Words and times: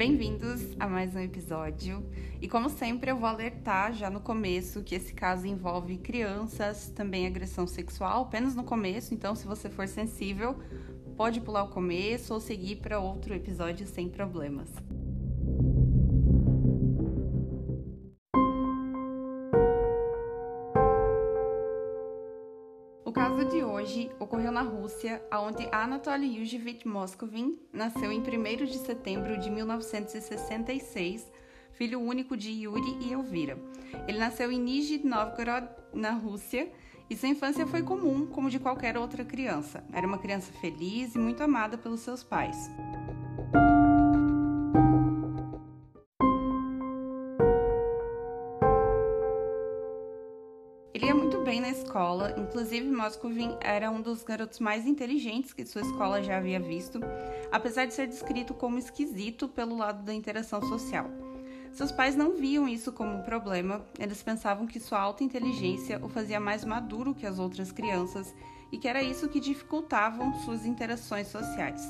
Bem-vindos 0.00 0.62
a 0.80 0.88
mais 0.88 1.14
um 1.14 1.18
episódio. 1.18 2.02
E 2.40 2.48
como 2.48 2.70
sempre, 2.70 3.10
eu 3.10 3.18
vou 3.18 3.28
alertar 3.28 3.92
já 3.92 4.08
no 4.08 4.18
começo 4.18 4.82
que 4.82 4.94
esse 4.94 5.12
caso 5.12 5.46
envolve 5.46 5.98
crianças, 5.98 6.88
também 6.88 7.26
agressão 7.26 7.66
sexual, 7.66 8.22
apenas 8.22 8.54
no 8.54 8.64
começo, 8.64 9.12
então 9.12 9.34
se 9.34 9.46
você 9.46 9.68
for 9.68 9.86
sensível, 9.86 10.58
pode 11.18 11.42
pular 11.42 11.64
o 11.64 11.68
começo 11.68 12.32
ou 12.32 12.40
seguir 12.40 12.76
para 12.76 12.98
outro 12.98 13.34
episódio 13.34 13.86
sem 13.86 14.08
problemas. 14.08 14.70
Na 24.60 24.66
Rússia, 24.68 25.22
onde 25.32 25.66
Anatoly 25.72 26.36
Yuzhevich 26.36 26.86
Moscovin 26.86 27.58
nasceu 27.72 28.12
em 28.12 28.20
1 28.20 28.66
de 28.66 28.76
setembro 28.76 29.38
de 29.38 29.48
1966, 29.48 31.32
filho 31.72 31.98
único 31.98 32.36
de 32.36 32.50
Yuri 32.50 32.98
e 33.00 33.10
Elvira. 33.10 33.58
Ele 34.06 34.18
nasceu 34.18 34.52
em 34.52 34.60
Nizhny 34.60 35.02
Novgorod, 35.02 35.66
na 35.94 36.10
Rússia, 36.10 36.70
e 37.08 37.16
sua 37.16 37.30
infância 37.30 37.66
foi 37.66 37.82
comum, 37.82 38.26
como 38.26 38.50
de 38.50 38.58
qualquer 38.58 38.98
outra 38.98 39.24
criança. 39.24 39.82
Era 39.94 40.06
uma 40.06 40.18
criança 40.18 40.52
feliz 40.60 41.14
e 41.14 41.18
muito 41.18 41.42
amada 41.42 41.78
pelos 41.78 42.00
seus 42.00 42.22
pais. 42.22 42.70
Escola, 52.20 52.34
inclusive 52.36 52.90
Moscovin 52.90 53.56
era 53.60 53.90
um 53.90 54.02
dos 54.02 54.22
garotos 54.22 54.58
mais 54.60 54.86
inteligentes 54.86 55.52
que 55.52 55.64
sua 55.64 55.80
escola 55.80 56.22
já 56.22 56.36
havia 56.36 56.60
visto, 56.60 57.00
apesar 57.50 57.86
de 57.86 57.94
ser 57.94 58.06
descrito 58.06 58.52
como 58.52 58.78
esquisito 58.78 59.48
pelo 59.48 59.76
lado 59.76 60.04
da 60.04 60.12
interação 60.12 60.60
social. 60.62 61.10
Seus 61.72 61.92
pais 61.92 62.16
não 62.16 62.32
viam 62.32 62.68
isso 62.68 62.92
como 62.92 63.16
um 63.16 63.22
problema, 63.22 63.84
eles 63.98 64.22
pensavam 64.22 64.66
que 64.66 64.80
sua 64.80 65.00
alta 65.00 65.24
inteligência 65.24 66.04
o 66.04 66.08
fazia 66.08 66.40
mais 66.40 66.64
maduro 66.64 67.14
que 67.14 67.26
as 67.26 67.38
outras 67.38 67.72
crianças 67.72 68.34
e 68.72 68.76
que 68.76 68.88
era 68.88 69.02
isso 69.02 69.28
que 69.28 69.40
dificultavam 69.40 70.34
suas 70.40 70.66
interações 70.66 71.28
sociais. 71.28 71.82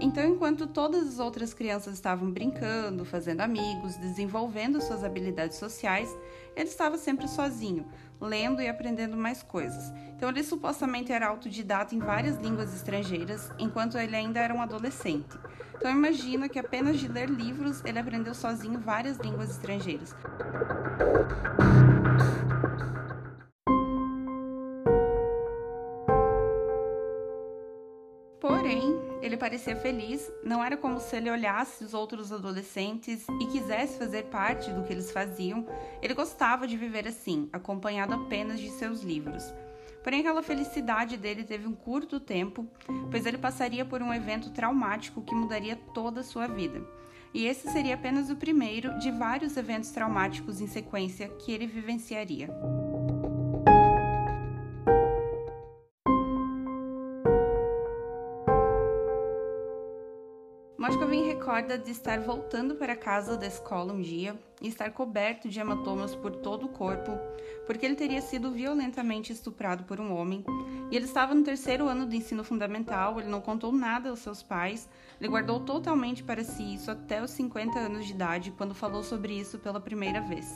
Então, 0.00 0.24
enquanto 0.24 0.66
todas 0.68 1.08
as 1.08 1.18
outras 1.18 1.52
crianças 1.52 1.94
estavam 1.94 2.30
brincando, 2.30 3.04
fazendo 3.04 3.40
amigos, 3.40 3.96
desenvolvendo 3.96 4.80
suas 4.80 5.02
habilidades 5.02 5.58
sociais, 5.58 6.08
ele 6.54 6.68
estava 6.68 6.96
sempre 6.96 7.26
sozinho, 7.26 7.84
lendo 8.20 8.60
e 8.60 8.68
aprendendo 8.68 9.16
mais 9.16 9.42
coisas. 9.42 9.92
Então, 10.16 10.28
ele 10.28 10.42
supostamente 10.42 11.12
era 11.12 11.28
autodidata 11.28 11.94
em 11.94 11.98
várias 11.98 12.36
línguas 12.38 12.74
estrangeiras, 12.74 13.50
enquanto 13.58 13.96
ele 13.98 14.16
ainda 14.16 14.40
era 14.40 14.54
um 14.54 14.60
adolescente. 14.60 15.38
Então, 15.76 15.90
imagina 15.90 16.48
que 16.48 16.58
apenas 16.58 16.98
de 16.98 17.06
ler 17.06 17.30
livros 17.30 17.84
ele 17.84 17.98
aprendeu 17.98 18.34
sozinho 18.34 18.80
várias 18.80 19.16
línguas 19.18 19.50
estrangeiras. 19.50 20.14
Parecia 29.48 29.74
feliz, 29.74 30.30
não 30.44 30.62
era 30.62 30.76
como 30.76 31.00
se 31.00 31.16
ele 31.16 31.30
olhasse 31.30 31.82
os 31.82 31.94
outros 31.94 32.30
adolescentes 32.30 33.24
e 33.40 33.46
quisesse 33.46 33.98
fazer 33.98 34.24
parte 34.24 34.70
do 34.70 34.82
que 34.82 34.92
eles 34.92 35.10
faziam. 35.10 35.66
Ele 36.02 36.12
gostava 36.12 36.68
de 36.68 36.76
viver 36.76 37.08
assim, 37.08 37.48
acompanhado 37.50 38.12
apenas 38.12 38.60
de 38.60 38.68
seus 38.68 39.00
livros. 39.00 39.42
Porém, 40.04 40.20
aquela 40.20 40.42
felicidade 40.42 41.16
dele 41.16 41.44
teve 41.44 41.66
um 41.66 41.72
curto 41.72 42.20
tempo, 42.20 42.66
pois 43.10 43.24
ele 43.24 43.38
passaria 43.38 43.86
por 43.86 44.02
um 44.02 44.12
evento 44.12 44.50
traumático 44.50 45.22
que 45.22 45.34
mudaria 45.34 45.76
toda 45.94 46.20
a 46.20 46.24
sua 46.24 46.46
vida. 46.46 46.82
E 47.32 47.46
esse 47.46 47.70
seria 47.72 47.94
apenas 47.94 48.28
o 48.28 48.36
primeiro 48.36 48.98
de 48.98 49.10
vários 49.10 49.56
eventos 49.56 49.90
traumáticos 49.90 50.60
em 50.60 50.66
sequência 50.66 51.26
que 51.26 51.50
ele 51.50 51.66
vivenciaria. 51.66 52.50
Moscovin 60.88 61.26
recorda 61.26 61.76
de 61.76 61.90
estar 61.90 62.18
voltando 62.18 62.74
para 62.74 62.96
casa 62.96 63.36
da 63.36 63.46
escola 63.46 63.92
um 63.92 64.00
dia 64.00 64.34
e 64.58 64.68
estar 64.68 64.90
coberto 64.90 65.46
de 65.46 65.60
hematomas 65.60 66.14
por 66.14 66.34
todo 66.34 66.64
o 66.64 66.70
corpo, 66.70 67.12
porque 67.66 67.84
ele 67.84 67.94
teria 67.94 68.22
sido 68.22 68.50
violentamente 68.50 69.30
estuprado 69.30 69.84
por 69.84 70.00
um 70.00 70.16
homem. 70.16 70.42
E 70.90 70.96
ele 70.96 71.04
estava 71.04 71.34
no 71.34 71.44
terceiro 71.44 71.86
ano 71.86 72.06
do 72.06 72.14
ensino 72.14 72.42
fundamental, 72.42 73.20
ele 73.20 73.28
não 73.28 73.42
contou 73.42 73.70
nada 73.70 74.08
aos 74.08 74.20
seus 74.20 74.42
pais, 74.42 74.88
ele 75.20 75.28
guardou 75.28 75.60
totalmente 75.60 76.24
para 76.24 76.42
si 76.42 76.72
isso 76.72 76.90
até 76.90 77.22
os 77.22 77.32
50 77.32 77.78
anos 77.78 78.06
de 78.06 78.14
idade, 78.14 78.50
quando 78.52 78.74
falou 78.74 79.02
sobre 79.02 79.38
isso 79.38 79.58
pela 79.58 79.78
primeira 79.78 80.22
vez. 80.22 80.46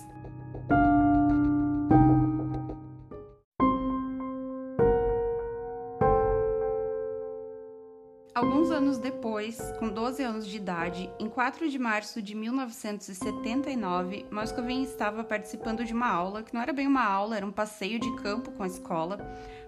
Anos 8.93 8.99
depois, 8.99 9.59
com 9.79 9.89
12 9.89 10.23
anos 10.23 10.47
de 10.47 10.57
idade, 10.57 11.11
em 11.19 11.27
4 11.27 11.71
de 11.71 11.79
março 11.79 12.21
de 12.21 12.35
1979, 12.35 14.27
Moscovin 14.31 14.83
estava 14.83 15.25
participando 15.25 15.83
de 15.83 15.95
uma 15.95 16.09
aula, 16.09 16.43
que 16.43 16.53
não 16.53 16.61
era 16.61 16.75
bem 16.75 16.87
uma 16.87 17.03
aula, 17.03 17.37
era 17.37 17.47
um 17.47 17.51
passeio 17.51 17.99
de 17.99 18.15
campo 18.17 18.53
com 18.53 18.63
a 18.63 18.67
escola, 18.67 19.17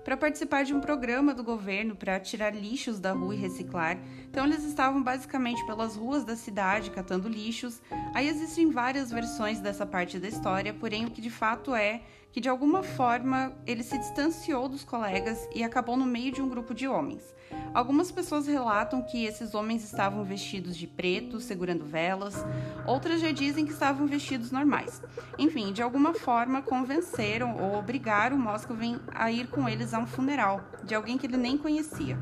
para 0.05 0.17
participar 0.19 0.65
de 0.65 0.75
um 0.75 0.81
programa 0.81 1.33
do 1.33 1.43
governo 1.43 1.97
para 1.97 2.21
tirar 2.21 2.55
lixos 2.55 3.01
da 3.01 3.13
rua 3.13 3.35
e 3.35 3.39
reciclar. 3.39 3.99
Então 4.29 4.45
eles 4.45 4.63
estavam 4.63 5.03
basicamente 5.03 5.65
pelas 5.65 5.97
ruas 5.97 6.25
da 6.25 6.37
cidade 6.37 6.91
catando 6.91 7.29
lixos. 7.29 7.81
Aí 8.13 8.29
existem 8.29 8.71
várias 8.71 9.11
versões 9.11 9.61
dessa 9.61 9.87
parte 9.87 10.19
da 10.19 10.29
história, 10.29 10.75
porém 10.75 11.07
o 11.07 11.11
que 11.11 11.23
de 11.23 11.31
fato 11.31 11.75
é 11.75 12.03
que 12.35 12.41
de 12.41 12.49
alguma 12.49 12.83
forma 12.83 13.53
ele 13.65 13.85
se 13.85 13.97
distanciou 13.97 14.69
dos 14.69 14.83
colegas 14.83 15.49
e 15.55 15.63
acabou 15.63 15.97
no 15.97 16.05
meio 16.05 16.33
de 16.33 16.43
um 16.43 16.49
grupo 16.49 16.75
de 16.75 16.89
homens. 16.89 17.33
Algumas 17.73 18.11
pessoas 18.11 18.49
relatam 18.49 19.03
que 19.03 19.25
esses 19.25 19.55
homens 19.55 19.85
estavam 19.85 20.25
vestidos 20.25 20.77
de 20.77 20.89
preto, 20.89 21.39
segurando 21.39 21.85
velas, 21.85 22.45
outras 22.89 23.21
já 23.21 23.31
dizem 23.31 23.65
que 23.65 23.73
estavam 23.73 24.09
vestidos 24.09 24.51
normais. 24.51 25.01
Enfim, 25.39 25.73
de 25.73 25.81
alguma 25.81 26.13
forma 26.13 26.61
convenceram 26.61 27.57
ou 27.57 27.79
obrigaram 27.79 28.37
Moscovin 28.37 28.99
a 29.15 29.31
ir 29.31 29.47
com 29.47 29.69
eles 29.69 29.94
a 29.94 29.99
um 29.99 30.06
funeral 30.06 30.60
de 30.84 30.94
alguém 30.94 31.16
que 31.16 31.27
ele 31.27 31.37
nem 31.37 31.56
conhecia. 31.56 32.19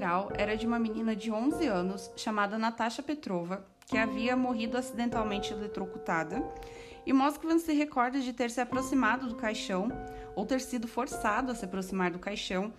funeral 0.00 0.30
era 0.34 0.56
de 0.56 0.66
uma 0.66 0.78
menina 0.78 1.16
de 1.16 1.32
11 1.32 1.66
anos 1.66 2.10
chamada 2.16 2.58
Natasha 2.58 3.02
Petrova, 3.02 3.64
que 3.86 3.98
havia 3.98 4.36
morrido 4.36 4.78
acidentalmente 4.78 5.52
eletrocutada. 5.52 6.42
E 7.04 7.12
Moskvin 7.12 7.58
se 7.58 7.72
recorda 7.72 8.20
de 8.20 8.32
ter 8.32 8.50
se 8.50 8.60
aproximado 8.60 9.26
do 9.26 9.34
caixão, 9.34 9.88
ou 10.36 10.46
ter 10.46 10.60
sido 10.60 10.86
forçado 10.86 11.50
a 11.50 11.54
se 11.54 11.64
aproximar 11.64 12.10
do 12.10 12.18
caixão, 12.18 12.72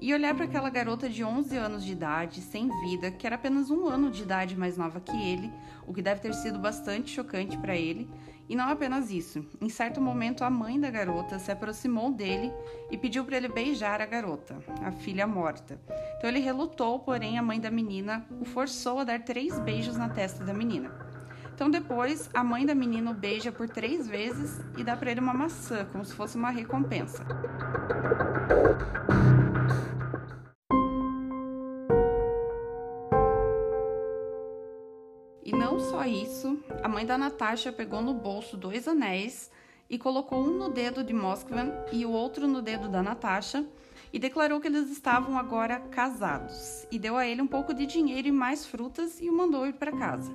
e 0.00 0.14
olhar 0.14 0.34
para 0.34 0.44
aquela 0.44 0.70
garota 0.70 1.08
de 1.08 1.24
11 1.24 1.56
anos 1.56 1.84
de 1.84 1.92
idade, 1.92 2.40
sem 2.40 2.68
vida, 2.82 3.10
que 3.10 3.26
era 3.26 3.36
apenas 3.36 3.70
um 3.70 3.86
ano 3.88 4.10
de 4.10 4.22
idade 4.22 4.56
mais 4.56 4.76
nova 4.76 5.00
que 5.00 5.16
ele, 5.16 5.52
o 5.86 5.92
que 5.92 6.02
deve 6.02 6.20
ter 6.20 6.34
sido 6.34 6.58
bastante 6.58 7.10
chocante 7.10 7.58
para 7.58 7.76
ele, 7.76 8.08
e 8.48 8.56
não 8.56 8.68
apenas 8.68 9.10
isso, 9.10 9.44
em 9.60 9.68
certo 9.68 10.00
momento 10.00 10.42
a 10.42 10.48
mãe 10.48 10.80
da 10.80 10.90
garota 10.90 11.38
se 11.38 11.52
aproximou 11.52 12.10
dele 12.10 12.50
e 12.90 12.96
pediu 12.96 13.22
para 13.24 13.36
ele 13.36 13.48
beijar 13.48 14.00
a 14.00 14.06
garota, 14.06 14.56
a 14.82 14.90
filha 14.90 15.26
morta. 15.26 15.78
Então 16.16 16.30
ele 16.30 16.38
relutou, 16.38 16.98
porém 17.00 17.38
a 17.38 17.42
mãe 17.42 17.60
da 17.60 17.70
menina 17.70 18.24
o 18.40 18.46
forçou 18.46 19.00
a 19.00 19.04
dar 19.04 19.20
três 19.20 19.58
beijos 19.60 19.98
na 19.98 20.08
testa 20.08 20.44
da 20.44 20.54
menina. 20.54 20.90
Então 21.54 21.68
depois 21.68 22.30
a 22.32 22.42
mãe 22.42 22.64
da 22.64 22.74
menina 22.74 23.10
o 23.10 23.14
beija 23.14 23.52
por 23.52 23.68
três 23.68 24.08
vezes 24.08 24.60
e 24.78 24.84
dá 24.84 24.96
para 24.96 25.10
ele 25.10 25.20
uma 25.20 25.34
maçã, 25.34 25.84
como 25.92 26.04
se 26.04 26.14
fosse 26.14 26.36
uma 26.36 26.50
recompensa. 26.50 27.26
Isso, 36.08 36.58
a 36.82 36.88
mãe 36.88 37.06
da 37.06 37.16
Natasha 37.16 37.70
pegou 37.70 38.02
no 38.02 38.14
bolso 38.14 38.56
dois 38.56 38.88
anéis 38.88 39.50
e 39.88 39.98
colocou 39.98 40.40
um 40.40 40.58
no 40.58 40.68
dedo 40.68 41.04
de 41.04 41.12
Moskvan 41.12 41.72
e 41.92 42.04
o 42.04 42.10
outro 42.10 42.48
no 42.48 42.60
dedo 42.60 42.88
da 42.88 43.02
Natasha 43.02 43.64
e 44.12 44.18
declarou 44.18 44.60
que 44.60 44.68
eles 44.68 44.90
estavam 44.90 45.38
agora 45.38 45.80
casados 45.80 46.86
e 46.90 46.98
deu 46.98 47.16
a 47.16 47.26
ele 47.26 47.42
um 47.42 47.46
pouco 47.46 47.74
de 47.74 47.86
dinheiro 47.86 48.28
e 48.28 48.32
mais 48.32 48.66
frutas 48.66 49.20
e 49.20 49.28
o 49.28 49.36
mandou 49.36 49.66
ir 49.66 49.74
para 49.74 49.92
casa. 49.92 50.32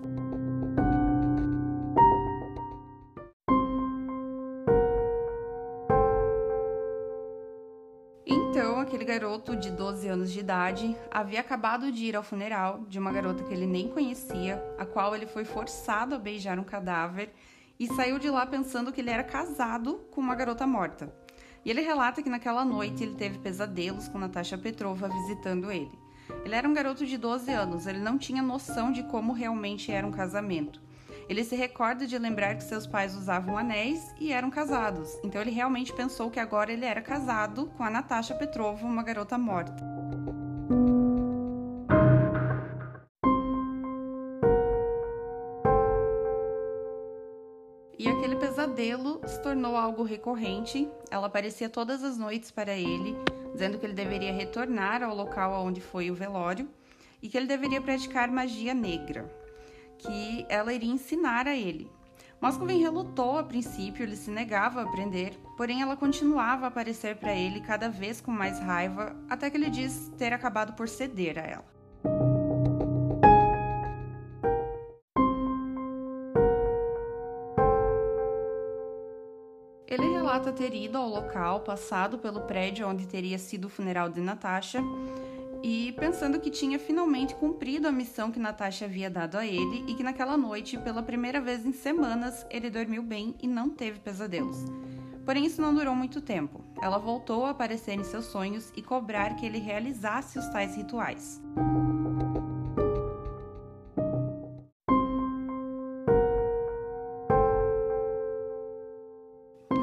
Garoto 9.13 9.55
de 9.55 9.69
12 9.69 10.07
anos 10.07 10.31
de 10.31 10.39
idade 10.39 10.97
havia 11.11 11.39
acabado 11.39 11.91
de 11.91 12.05
ir 12.05 12.15
ao 12.15 12.23
funeral 12.23 12.83
de 12.89 12.97
uma 12.97 13.11
garota 13.11 13.43
que 13.43 13.53
ele 13.53 13.67
nem 13.67 13.87
conhecia, 13.87 14.59
a 14.75 14.87
qual 14.87 15.15
ele 15.15 15.27
foi 15.27 15.45
forçado 15.45 16.15
a 16.15 16.17
beijar 16.17 16.57
um 16.57 16.63
cadáver 16.63 17.31
e 17.79 17.85
saiu 17.93 18.17
de 18.17 18.27
lá 18.27 18.43
pensando 18.43 18.91
que 18.91 19.01
ele 19.01 19.11
era 19.11 19.23
casado 19.23 20.01
com 20.09 20.19
uma 20.19 20.33
garota 20.33 20.65
morta. 20.65 21.13
E 21.63 21.69
ele 21.69 21.81
relata 21.81 22.23
que 22.23 22.29
naquela 22.29 22.65
noite 22.65 23.03
ele 23.03 23.13
teve 23.13 23.37
pesadelos 23.37 24.07
com 24.07 24.17
Natasha 24.17 24.57
Petrova 24.57 25.07
visitando 25.07 25.71
ele. 25.71 25.91
Ele 26.43 26.55
era 26.55 26.67
um 26.67 26.73
garoto 26.73 27.05
de 27.05 27.15
12 27.15 27.51
anos, 27.51 27.85
ele 27.85 27.99
não 27.99 28.17
tinha 28.17 28.41
noção 28.41 28.91
de 28.91 29.03
como 29.03 29.31
realmente 29.31 29.91
era 29.91 30.07
um 30.07 30.11
casamento. 30.11 30.81
Ele 31.29 31.43
se 31.43 31.55
recorda 31.55 32.05
de 32.05 32.17
lembrar 32.17 32.55
que 32.55 32.63
seus 32.63 32.85
pais 32.85 33.15
usavam 33.15 33.57
anéis 33.57 34.13
e 34.19 34.33
eram 34.33 34.49
casados, 34.49 35.17
então 35.23 35.41
ele 35.41 35.51
realmente 35.51 35.93
pensou 35.93 36.29
que 36.29 36.39
agora 36.39 36.71
ele 36.71 36.85
era 36.85 37.01
casado 37.01 37.67
com 37.77 37.83
a 37.83 37.89
Natasha 37.89 38.35
Petrova, 38.35 38.85
uma 38.85 39.03
garota 39.03 39.37
morta. 39.37 39.75
E 47.97 48.07
aquele 48.09 48.35
pesadelo 48.35 49.21
se 49.25 49.41
tornou 49.41 49.77
algo 49.77 50.03
recorrente. 50.03 50.89
Ela 51.09 51.27
aparecia 51.27 51.69
todas 51.69 52.03
as 52.03 52.17
noites 52.17 52.51
para 52.51 52.73
ele, 52.73 53.15
dizendo 53.53 53.77
que 53.77 53.85
ele 53.85 53.93
deveria 53.93 54.33
retornar 54.33 55.01
ao 55.01 55.15
local 55.15 55.65
onde 55.65 55.79
foi 55.79 56.11
o 56.11 56.15
velório 56.15 56.67
e 57.21 57.29
que 57.29 57.37
ele 57.37 57.47
deveria 57.47 57.79
praticar 57.79 58.29
magia 58.29 58.73
negra 58.73 59.42
que 60.03 60.45
ela 60.49 60.73
iria 60.73 60.91
ensinar 60.91 61.47
a 61.47 61.55
ele. 61.55 61.89
Moscovin 62.41 62.81
relutou 62.81 63.37
a 63.37 63.43
princípio, 63.43 64.03
ele 64.03 64.17
se 64.17 64.29
negava 64.29 64.81
a 64.81 64.83
aprender, 64.83 65.39
porém 65.55 65.81
ela 65.81 65.95
continuava 65.95 66.65
a 66.65 66.67
aparecer 66.67 67.15
para 67.15 67.33
ele 67.33 67.61
cada 67.61 67.89
vez 67.89 68.19
com 68.19 68.31
mais 68.31 68.59
raiva, 68.59 69.15
até 69.29 69.49
que 69.49 69.55
ele 69.55 69.69
diz 69.69 70.11
ter 70.17 70.33
acabado 70.33 70.73
por 70.73 70.89
ceder 70.89 71.39
a 71.39 71.41
ela. 71.41 71.73
Ele 79.87 80.11
relata 80.11 80.51
ter 80.51 80.73
ido 80.73 80.97
ao 80.97 81.07
local, 81.07 81.61
passado 81.61 82.17
pelo 82.17 82.41
prédio 82.41 82.87
onde 82.89 83.07
teria 83.07 83.37
sido 83.37 83.65
o 83.65 83.69
funeral 83.69 84.09
de 84.09 84.19
Natasha, 84.19 84.81
e 85.63 85.93
pensando 85.93 86.41
que 86.41 86.51
tinha 86.51 86.77
finalmente 86.77 87.33
cumprido 87.35 87.87
a 87.87 87.91
missão 87.91 88.29
que 88.29 88.37
Natasha 88.37 88.83
havia 88.83 89.09
dado 89.09 89.37
a 89.37 89.45
ele 89.45 89.85
e 89.87 89.95
que 89.95 90.03
naquela 90.03 90.35
noite, 90.35 90.77
pela 90.77 91.01
primeira 91.01 91.39
vez 91.39 91.65
em 91.65 91.71
semanas, 91.71 92.45
ele 92.49 92.69
dormiu 92.69 93.01
bem 93.01 93.33
e 93.41 93.47
não 93.47 93.69
teve 93.69 93.97
pesadelos. 94.01 94.57
Porém, 95.25 95.45
isso 95.45 95.61
não 95.61 95.73
durou 95.73 95.95
muito 95.95 96.19
tempo. 96.19 96.61
Ela 96.81 96.97
voltou 96.97 97.45
a 97.45 97.51
aparecer 97.51 97.93
em 97.93 98.03
seus 98.03 98.25
sonhos 98.25 98.73
e 98.75 98.81
cobrar 98.81 99.37
que 99.37 99.45
ele 99.45 99.57
realizasse 99.57 100.37
os 100.37 100.49
tais 100.49 100.75
rituais. 100.75 101.41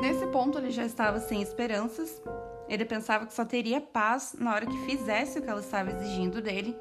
Nesse 0.03 0.27
ponto, 0.27 0.59
ele 0.59 0.71
já 0.71 0.85
estava 0.85 1.19
sem 1.21 1.41
esperanças 1.41 2.21
ele 2.71 2.85
pensava 2.85 3.27
que 3.27 3.35
só 3.35 3.45
teria 3.45 3.81
paz 3.81 4.37
na 4.39 4.55
hora 4.55 4.65
que 4.65 4.87
fizesse 4.87 5.39
o 5.39 5.43
que 5.43 5.51
ela 5.51 5.61
estava 5.61 5.91
exigindo 5.91 6.41
dele. 6.41 6.77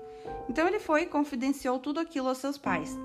Então 0.48 0.68
ele 0.68 0.80
foi 0.80 1.02
e 1.02 1.06
confidenciou 1.08 1.80
tudo 1.80 2.00
aquilo 2.00 2.30
aos 2.30 2.38
seus 2.38 2.60
pais, 2.60 2.96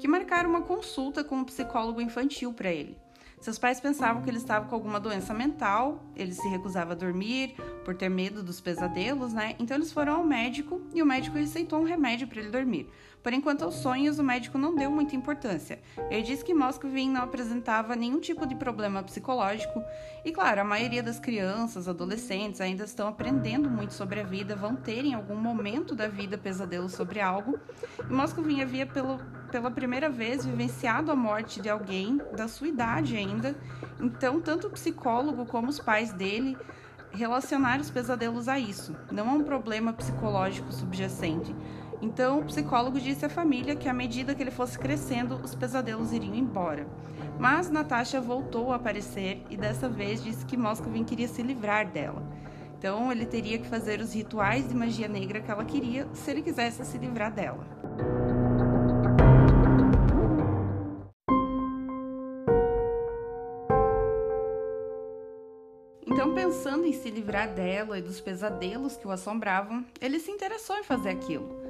que 0.00 0.08
marcaram 0.08 0.50
uma 0.50 0.62
consulta 0.62 1.22
com 1.22 1.36
um 1.36 1.44
psicólogo 1.44 2.00
infantil 2.00 2.52
para 2.52 2.72
ele. 2.72 2.98
Seus 3.40 3.58
pais 3.58 3.80
pensavam 3.80 4.22
que 4.22 4.30
ele 4.30 4.38
estava 4.38 4.66
com 4.66 4.74
alguma 4.74 5.00
doença 5.00 5.32
mental, 5.32 6.02
ele 6.14 6.32
se 6.32 6.46
recusava 6.48 6.92
a 6.92 6.96
dormir 6.96 7.56
por 7.84 7.94
ter 7.94 8.08
medo 8.08 8.42
dos 8.42 8.60
pesadelos, 8.60 9.32
né? 9.32 9.54
Então 9.58 9.76
eles 9.76 9.92
foram 9.92 10.16
ao 10.16 10.24
médico 10.24 10.80
e 10.94 11.02
o 11.02 11.06
médico 11.06 11.36
receitou 11.36 11.80
um 11.80 11.84
remédio 11.84 12.26
para 12.26 12.40
ele 12.40 12.50
dormir. 12.50 12.88
Porém, 13.22 13.40
quanto 13.40 13.64
aos 13.64 13.76
sonhos, 13.76 14.18
o 14.18 14.24
médico 14.24 14.58
não 14.58 14.74
deu 14.74 14.90
muita 14.90 15.14
importância. 15.14 15.78
Ele 16.10 16.22
disse 16.22 16.44
que 16.44 16.52
Moscovin 16.52 17.08
não 17.08 17.22
apresentava 17.22 17.94
nenhum 17.94 18.18
tipo 18.18 18.44
de 18.46 18.56
problema 18.56 19.02
psicológico. 19.02 19.82
E 20.24 20.32
claro, 20.32 20.60
a 20.60 20.64
maioria 20.64 21.02
das 21.02 21.20
crianças, 21.20 21.86
adolescentes 21.86 22.60
ainda 22.60 22.84
estão 22.84 23.06
aprendendo 23.06 23.70
muito 23.70 23.94
sobre 23.94 24.20
a 24.20 24.24
vida, 24.24 24.56
vão 24.56 24.74
ter 24.74 25.04
em 25.04 25.14
algum 25.14 25.36
momento 25.36 25.94
da 25.94 26.08
vida 26.08 26.36
pesadelo 26.36 26.88
sobre 26.88 27.20
algo. 27.20 27.58
E 27.98 28.12
Moscovin 28.12 28.60
havia 28.60 28.86
pelo, 28.86 29.18
pela 29.52 29.70
primeira 29.70 30.10
vez 30.10 30.44
vivenciado 30.44 31.12
a 31.12 31.16
morte 31.16 31.60
de 31.60 31.70
alguém 31.70 32.20
da 32.36 32.48
sua 32.48 32.66
idade 32.66 33.16
ainda. 33.16 33.54
Então, 34.00 34.40
tanto 34.40 34.66
o 34.66 34.70
psicólogo 34.70 35.46
como 35.46 35.68
os 35.68 35.78
pais 35.78 36.12
dele 36.12 36.56
relacionaram 37.12 37.82
os 37.82 37.90
pesadelos 37.90 38.48
a 38.48 38.58
isso, 38.58 38.96
não 39.10 39.28
a 39.28 39.32
um 39.34 39.44
problema 39.44 39.92
psicológico 39.92 40.72
subjacente. 40.72 41.54
Então, 42.02 42.40
o 42.40 42.44
psicólogo 42.44 43.00
disse 43.00 43.24
à 43.24 43.28
família 43.28 43.76
que 43.76 43.88
à 43.88 43.94
medida 43.94 44.34
que 44.34 44.42
ele 44.42 44.50
fosse 44.50 44.76
crescendo, 44.76 45.36
os 45.36 45.54
pesadelos 45.54 46.12
iriam 46.12 46.34
embora. 46.34 46.84
Mas 47.38 47.70
Natasha 47.70 48.20
voltou 48.20 48.72
a 48.72 48.76
aparecer 48.76 49.40
e 49.48 49.56
dessa 49.56 49.88
vez 49.88 50.20
disse 50.22 50.44
que 50.44 50.56
Moscovin 50.56 51.04
queria 51.04 51.28
se 51.28 51.44
livrar 51.44 51.88
dela. 51.88 52.20
Então, 52.76 53.12
ele 53.12 53.24
teria 53.24 53.56
que 53.56 53.68
fazer 53.68 54.00
os 54.00 54.12
rituais 54.12 54.68
de 54.68 54.74
magia 54.74 55.06
negra 55.06 55.40
que 55.40 55.48
ela 55.48 55.64
queria 55.64 56.08
se 56.12 56.28
ele 56.32 56.42
quisesse 56.42 56.84
se 56.84 56.98
livrar 56.98 57.32
dela. 57.32 57.64
Então, 66.04 66.34
pensando 66.34 66.84
em 66.84 66.92
se 66.92 67.08
livrar 67.10 67.54
dela 67.54 67.96
e 67.96 68.02
dos 68.02 68.20
pesadelos 68.20 68.96
que 68.96 69.06
o 69.06 69.12
assombravam, 69.12 69.86
ele 70.00 70.18
se 70.18 70.32
interessou 70.32 70.76
em 70.76 70.82
fazer 70.82 71.10
aquilo. 71.10 71.61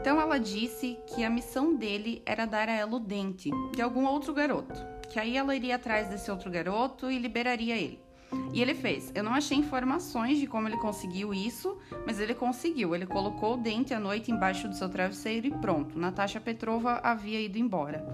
Então 0.00 0.20
ela 0.20 0.38
disse 0.38 0.98
que 1.06 1.24
a 1.24 1.30
missão 1.30 1.74
dele 1.74 2.22
era 2.26 2.46
dar 2.46 2.68
a 2.68 2.72
ela 2.72 2.96
o 2.96 3.00
dente 3.00 3.50
de 3.74 3.82
algum 3.82 4.04
outro 4.06 4.32
garoto, 4.32 4.74
que 5.10 5.18
aí 5.18 5.36
ela 5.36 5.54
iria 5.54 5.76
atrás 5.76 6.08
desse 6.08 6.30
outro 6.30 6.50
garoto 6.50 7.10
e 7.10 7.18
liberaria 7.18 7.76
ele. 7.76 8.04
E 8.52 8.60
ele 8.60 8.74
fez. 8.74 9.12
Eu 9.14 9.22
não 9.22 9.32
achei 9.32 9.56
informações 9.56 10.38
de 10.38 10.46
como 10.46 10.68
ele 10.68 10.76
conseguiu 10.76 11.32
isso, 11.32 11.78
mas 12.06 12.18
ele 12.20 12.34
conseguiu. 12.34 12.94
Ele 12.94 13.06
colocou 13.06 13.54
o 13.54 13.56
dente 13.56 13.94
à 13.94 14.00
noite 14.00 14.30
embaixo 14.30 14.68
do 14.68 14.74
seu 14.74 14.88
travesseiro 14.88 15.46
e 15.46 15.50
pronto. 15.50 15.98
Natasha 15.98 16.40
Petrova 16.40 17.00
havia 17.02 17.40
ido 17.40 17.58
embora. 17.58 18.04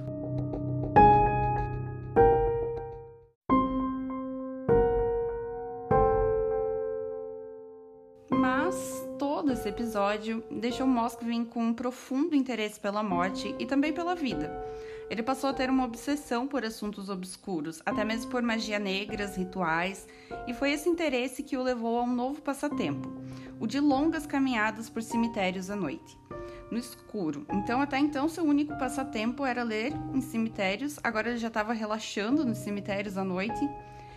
Esse 9.60 9.68
episódio 9.68 10.42
deixou 10.50 10.86
Moskvin 10.86 11.44
com 11.44 11.62
um 11.62 11.74
profundo 11.74 12.34
interesse 12.34 12.80
pela 12.80 13.02
morte 13.02 13.54
e 13.58 13.66
também 13.66 13.92
pela 13.92 14.14
vida. 14.14 14.50
Ele 15.10 15.22
passou 15.22 15.50
a 15.50 15.52
ter 15.52 15.68
uma 15.68 15.84
obsessão 15.84 16.48
por 16.48 16.64
assuntos 16.64 17.10
obscuros, 17.10 17.82
até 17.84 18.02
mesmo 18.02 18.30
por 18.30 18.42
magia 18.42 18.78
negras, 18.78 19.36
rituais, 19.36 20.08
e 20.46 20.54
foi 20.54 20.72
esse 20.72 20.88
interesse 20.88 21.42
que 21.42 21.58
o 21.58 21.62
levou 21.62 21.98
a 21.98 22.04
um 22.04 22.14
novo 22.14 22.40
passatempo, 22.40 23.12
o 23.60 23.66
de 23.66 23.78
longas 23.80 24.24
caminhadas 24.24 24.88
por 24.88 25.02
cemitérios 25.02 25.68
à 25.68 25.76
noite, 25.76 26.18
no 26.70 26.78
escuro. 26.78 27.44
Então, 27.52 27.82
até 27.82 27.98
então, 27.98 28.30
seu 28.30 28.44
único 28.44 28.78
passatempo 28.78 29.44
era 29.44 29.62
ler 29.62 29.92
em 30.14 30.22
cemitérios, 30.22 30.98
agora 31.04 31.28
ele 31.28 31.38
já 31.38 31.48
estava 31.48 31.74
relaxando 31.74 32.46
nos 32.46 32.56
cemitérios 32.56 33.18
à 33.18 33.24
noite. 33.24 33.60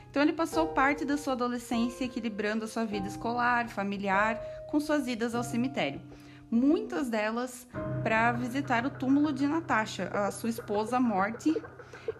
Então, 0.10 0.22
ele 0.22 0.32
passou 0.32 0.68
parte 0.68 1.04
da 1.04 1.18
sua 1.18 1.34
adolescência 1.34 2.06
equilibrando 2.06 2.64
a 2.64 2.68
sua 2.68 2.86
vida 2.86 3.08
escolar, 3.08 3.68
familiar, 3.68 4.40
com 4.74 4.80
suas 4.80 5.08
idas 5.08 5.36
ao 5.36 5.44
cemitério. 5.44 6.02
Muitas 6.50 7.08
delas 7.08 7.68
para 8.02 8.32
visitar 8.32 8.88
o 8.88 8.90
túmulo 8.90 9.32
de 9.32 9.46
Natasha, 9.46 10.10
a 10.12 10.32
sua 10.32 10.50
esposa 10.50 11.00
morte, 11.00 11.62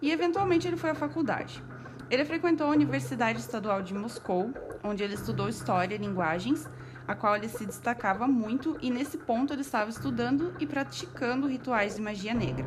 e 0.00 0.12
eventualmente 0.12 0.68
ele 0.68 0.76
foi 0.76 0.90
à 0.90 0.94
faculdade. 0.94 1.60
Ele 2.08 2.24
frequentou 2.24 2.68
a 2.68 2.70
Universidade 2.70 3.40
Estadual 3.40 3.82
de 3.82 3.92
Moscou, 3.92 4.54
onde 4.84 5.02
ele 5.02 5.14
estudou 5.14 5.48
História 5.48 5.96
e 5.96 5.98
Linguagens, 5.98 6.70
a 7.08 7.16
qual 7.16 7.34
ele 7.34 7.48
se 7.48 7.66
destacava 7.66 8.28
muito, 8.28 8.78
e 8.80 8.88
nesse 8.88 9.18
ponto 9.18 9.52
ele 9.52 9.62
estava 9.62 9.90
estudando 9.90 10.54
e 10.60 10.64
praticando 10.64 11.48
rituais 11.48 11.96
de 11.96 12.02
magia 12.02 12.34
negra. 12.34 12.66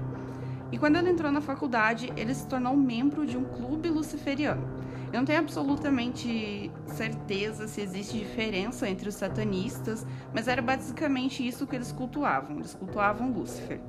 E 0.70 0.78
quando 0.78 0.98
ele 0.98 1.12
entrou 1.12 1.32
na 1.32 1.40
faculdade, 1.40 2.12
ele 2.18 2.34
se 2.34 2.46
tornou 2.46 2.76
membro 2.76 3.26
de 3.26 3.38
um 3.38 3.46
clube 3.46 3.90
luciferiano. 3.90 4.68
Eu 5.08 5.20
não 5.20 5.26
tenho 5.26 5.40
absolutamente 5.40 6.72
certeza 6.86 7.68
se 7.68 7.82
existe 7.82 8.18
diferença 8.18 8.90
entre 8.90 9.08
os 9.08 9.16
satanistas, 9.16 10.06
mas 10.34 10.48
era 10.48 10.62
basicamente 10.62 11.46
isso 11.48 11.66
que 11.66 11.76
eles 11.76 11.92
cultuavam. 11.92 12.58
Eles 12.58 12.74
cultuavam 12.74 13.32
Lúcifer. 13.32 13.80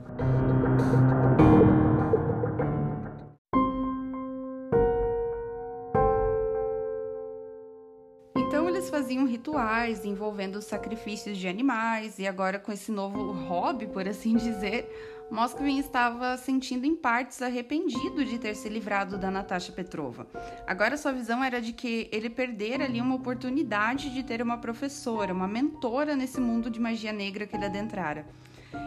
Então 8.36 8.68
faziam 8.88 9.26
rituais 9.26 10.04
envolvendo 10.04 10.60
sacrifícios 10.60 11.38
de 11.38 11.46
animais 11.46 12.18
e 12.18 12.26
agora 12.26 12.58
com 12.58 12.72
esse 12.72 12.90
novo 12.90 13.32
hobby, 13.32 13.86
por 13.86 14.08
assim 14.08 14.34
dizer, 14.36 14.90
Moskvin 15.30 15.78
estava 15.78 16.36
sentindo 16.38 16.86
em 16.86 16.96
partes 16.96 17.42
arrependido 17.42 18.24
de 18.24 18.38
ter 18.38 18.54
se 18.54 18.68
livrado 18.68 19.18
da 19.18 19.30
Natasha 19.30 19.70
Petrova. 19.72 20.26
Agora 20.66 20.96
sua 20.96 21.12
visão 21.12 21.44
era 21.44 21.60
de 21.60 21.72
que 21.72 22.08
ele 22.10 22.30
perdera 22.30 22.84
ali 22.84 23.00
uma 23.00 23.14
oportunidade 23.14 24.10
de 24.10 24.22
ter 24.22 24.40
uma 24.40 24.56
professora, 24.56 25.32
uma 25.32 25.46
mentora 25.46 26.16
nesse 26.16 26.40
mundo 26.40 26.70
de 26.70 26.80
magia 26.80 27.12
negra 27.12 27.46
que 27.46 27.54
ele 27.54 27.66
adentrara. 27.66 28.26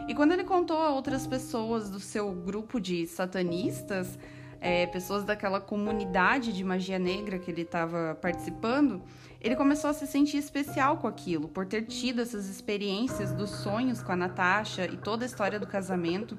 E 0.07 0.15
quando 0.15 0.31
ele 0.31 0.43
contou 0.43 0.77
a 0.77 0.89
outras 0.89 1.27
pessoas 1.27 1.89
do 1.89 1.99
seu 1.99 2.31
grupo 2.31 2.79
de 2.79 3.05
satanistas, 3.05 4.17
é, 4.59 4.85
pessoas 4.87 5.23
daquela 5.23 5.59
comunidade 5.59 6.53
de 6.53 6.63
magia 6.63 6.99
negra 6.99 7.39
que 7.39 7.49
ele 7.49 7.63
estava 7.63 8.17
participando, 8.21 9.01
ele 9.41 9.55
começou 9.55 9.89
a 9.89 9.93
se 9.93 10.05
sentir 10.05 10.37
especial 10.37 10.97
com 10.97 11.07
aquilo, 11.07 11.47
por 11.47 11.65
ter 11.65 11.81
tido 11.83 12.21
essas 12.21 12.47
experiências 12.47 13.33
dos 13.33 13.49
sonhos 13.49 14.03
com 14.03 14.11
a 14.11 14.15
Natasha 14.15 14.85
e 14.85 14.95
toda 14.95 15.25
a 15.25 15.27
história 15.27 15.59
do 15.59 15.65
casamento. 15.65 16.37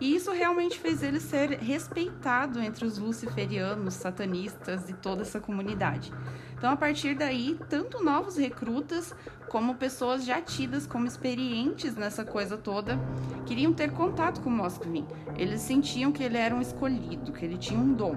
E 0.00 0.14
isso 0.16 0.32
realmente 0.32 0.78
fez 0.78 1.02
ele 1.02 1.20
ser 1.20 1.58
respeitado 1.58 2.58
entre 2.58 2.86
os 2.86 2.96
luciferianos, 2.96 3.92
satanistas 3.92 4.88
e 4.88 4.94
toda 4.94 5.20
essa 5.20 5.38
comunidade. 5.38 6.10
Então, 6.56 6.70
a 6.70 6.76
partir 6.76 7.14
daí, 7.14 7.58
tanto 7.68 8.02
novos 8.02 8.38
recrutas 8.38 9.14
como 9.50 9.74
pessoas 9.74 10.24
já 10.24 10.40
tidas 10.40 10.86
como 10.86 11.06
experientes 11.06 11.94
nessa 11.94 12.24
coisa 12.24 12.56
toda 12.56 12.98
queriam 13.44 13.74
ter 13.74 13.90
contato 13.92 14.40
com 14.40 14.48
Moskvin. 14.48 15.06
Eles 15.36 15.60
sentiam 15.60 16.10
que 16.10 16.22
ele 16.22 16.38
era 16.38 16.54
um 16.54 16.60
escolhido, 16.62 17.32
que 17.32 17.44
ele 17.44 17.58
tinha 17.58 17.78
um 17.78 17.92
dom. 17.92 18.16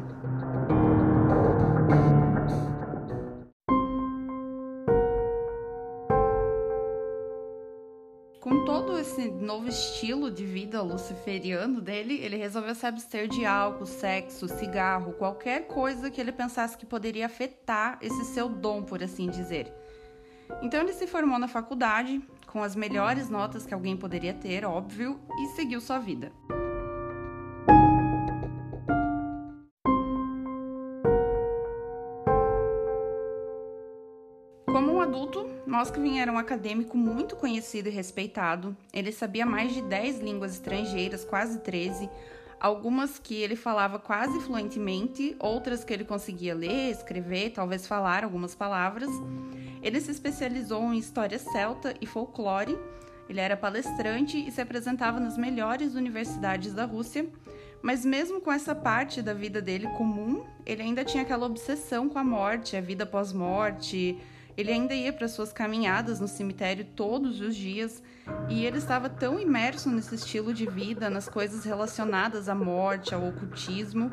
Estilo 9.74 10.30
de 10.30 10.46
vida 10.46 10.82
luciferiano 10.82 11.82
dele, 11.82 12.20
ele 12.22 12.38
resolveu 12.38 12.76
se 12.76 12.86
abster 12.86 13.28
de 13.28 13.44
álcool, 13.44 13.88
sexo, 13.88 14.48
cigarro, 14.48 15.14
qualquer 15.14 15.68
coisa 15.68 16.12
que 16.12 16.22
ele 16.22 16.32
pensasse 16.32 16.78
que 16.78 16.86
poderia 16.86 17.26
afetar 17.26 17.98
esse 18.00 18.24
seu 18.26 18.48
dom, 18.48 18.84
por 18.84 19.02
assim 19.04 19.28
dizer. 19.28 19.74
Então 20.62 20.80
ele 20.80 20.94
se 20.94 21.08
formou 21.08 21.40
na 21.40 21.48
faculdade, 21.48 22.22
com 22.46 22.62
as 22.62 22.76
melhores 22.76 23.30
notas 23.30 23.66
que 23.66 23.74
alguém 23.74 23.98
poderia 23.98 24.34
ter, 24.34 24.64
óbvio, 24.64 25.20
e 25.42 25.48
seguiu 25.56 25.82
sua 25.82 25.98
vida. 25.98 26.32
Moskvin 35.84 36.20
era 36.20 36.32
um 36.32 36.38
acadêmico 36.38 36.96
muito 36.96 37.36
conhecido 37.36 37.90
e 37.90 37.92
respeitado. 37.92 38.74
Ele 38.94 39.12
sabia 39.12 39.46
mais 39.46 39.74
de 39.74 39.82
10 39.82 40.22
línguas 40.22 40.54
estrangeiras, 40.54 41.26
quase 41.26 41.60
13, 41.60 42.10
algumas 42.58 43.20
que 43.20 43.36
ele 43.36 43.58
falava 43.58 44.00
quase 44.00 44.40
fluentemente, 44.40 45.36
outras 45.40 45.84
que 45.84 45.92
ele 45.92 46.06
conseguia 46.06 46.56
ler, 46.56 46.90
escrever, 46.90 47.50
talvez 47.50 47.86
falar 47.86 48.24
algumas 48.24 48.56
palavras. 48.56 49.10
Ele 49.82 50.00
se 50.00 50.10
especializou 50.10 50.82
em 50.94 50.98
história 50.98 51.38
celta 51.38 51.94
e 52.00 52.06
folclore. 52.06 52.78
Ele 53.28 53.42
era 53.42 53.58
palestrante 53.58 54.38
e 54.38 54.50
se 54.54 54.62
apresentava 54.62 55.20
nas 55.20 55.38
melhores 55.38 55.96
universidades 55.96 56.74
da 56.74 56.86
Rússia. 56.86 57.28
Mas 57.82 58.06
mesmo 58.06 58.40
com 58.40 58.54
essa 58.54 58.74
parte 58.74 59.22
da 59.22 59.34
vida 59.34 59.62
dele 59.62 59.90
comum, 59.98 60.46
ele 60.66 60.82
ainda 60.82 61.04
tinha 61.04 61.24
aquela 61.24 61.46
obsessão 61.46 62.08
com 62.08 62.18
a 62.18 62.24
morte, 62.24 62.78
a 62.78 62.82
vida 62.82 63.06
pós-morte, 63.06 64.18
ele 64.56 64.72
ainda 64.72 64.94
ia 64.94 65.12
para 65.12 65.28
suas 65.28 65.52
caminhadas 65.52 66.20
no 66.20 66.28
cemitério 66.28 66.86
todos 66.96 67.42
os 67.42 67.56
dias 67.56 68.04
e 68.50 68.66
ele 68.66 68.78
estava 68.78 69.10
tão 69.10 69.40
imerso 69.40 69.90
nesse 69.90 70.16
estilo 70.16 70.54
de 70.54 70.66
vida, 70.66 71.10
nas 71.10 71.28
coisas 71.28 71.66
relacionadas 71.66 72.48
à 72.48 72.56
morte, 72.56 73.16
ao 73.16 73.28
ocultismo, 73.28 74.12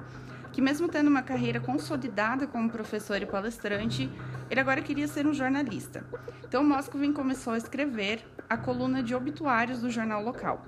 que 0.52 0.60
mesmo 0.60 0.88
tendo 0.88 1.08
uma 1.08 1.22
carreira 1.22 1.60
consolidada 1.60 2.46
como 2.46 2.70
professor 2.70 3.20
e 3.20 3.26
palestrante, 3.26 4.10
ele 4.50 4.60
agora 4.60 4.80
queria 4.80 5.06
ser 5.06 5.26
um 5.26 5.34
jornalista. 5.34 6.04
Então 6.44 6.64
Moscovin 6.64 7.12
começou 7.12 7.52
a 7.52 7.58
escrever 7.58 8.24
a 8.48 8.56
coluna 8.56 9.02
de 9.02 9.14
obituários 9.14 9.80
do 9.80 9.90
jornal 9.90 10.22
local. 10.22 10.64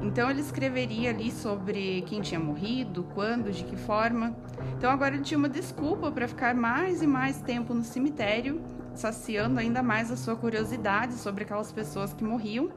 Então 0.00 0.30
ele 0.30 0.40
escreveria 0.40 1.10
ali 1.10 1.32
sobre 1.32 2.02
quem 2.02 2.20
tinha 2.20 2.38
morrido, 2.38 3.04
quando, 3.14 3.50
de 3.50 3.64
que 3.64 3.76
forma. 3.76 4.36
Então 4.76 4.90
agora 4.90 5.14
ele 5.14 5.24
tinha 5.24 5.38
uma 5.38 5.48
desculpa 5.48 6.12
para 6.12 6.28
ficar 6.28 6.54
mais 6.54 7.02
e 7.02 7.06
mais 7.06 7.40
tempo 7.40 7.74
no 7.74 7.82
cemitério 7.82 8.62
saciando 8.94 9.58
ainda 9.58 9.82
mais 9.82 10.10
a 10.10 10.16
sua 10.16 10.36
curiosidade 10.36 11.14
sobre 11.14 11.44
aquelas 11.44 11.72
pessoas 11.72 12.12
que 12.12 12.24
morriam. 12.24 12.70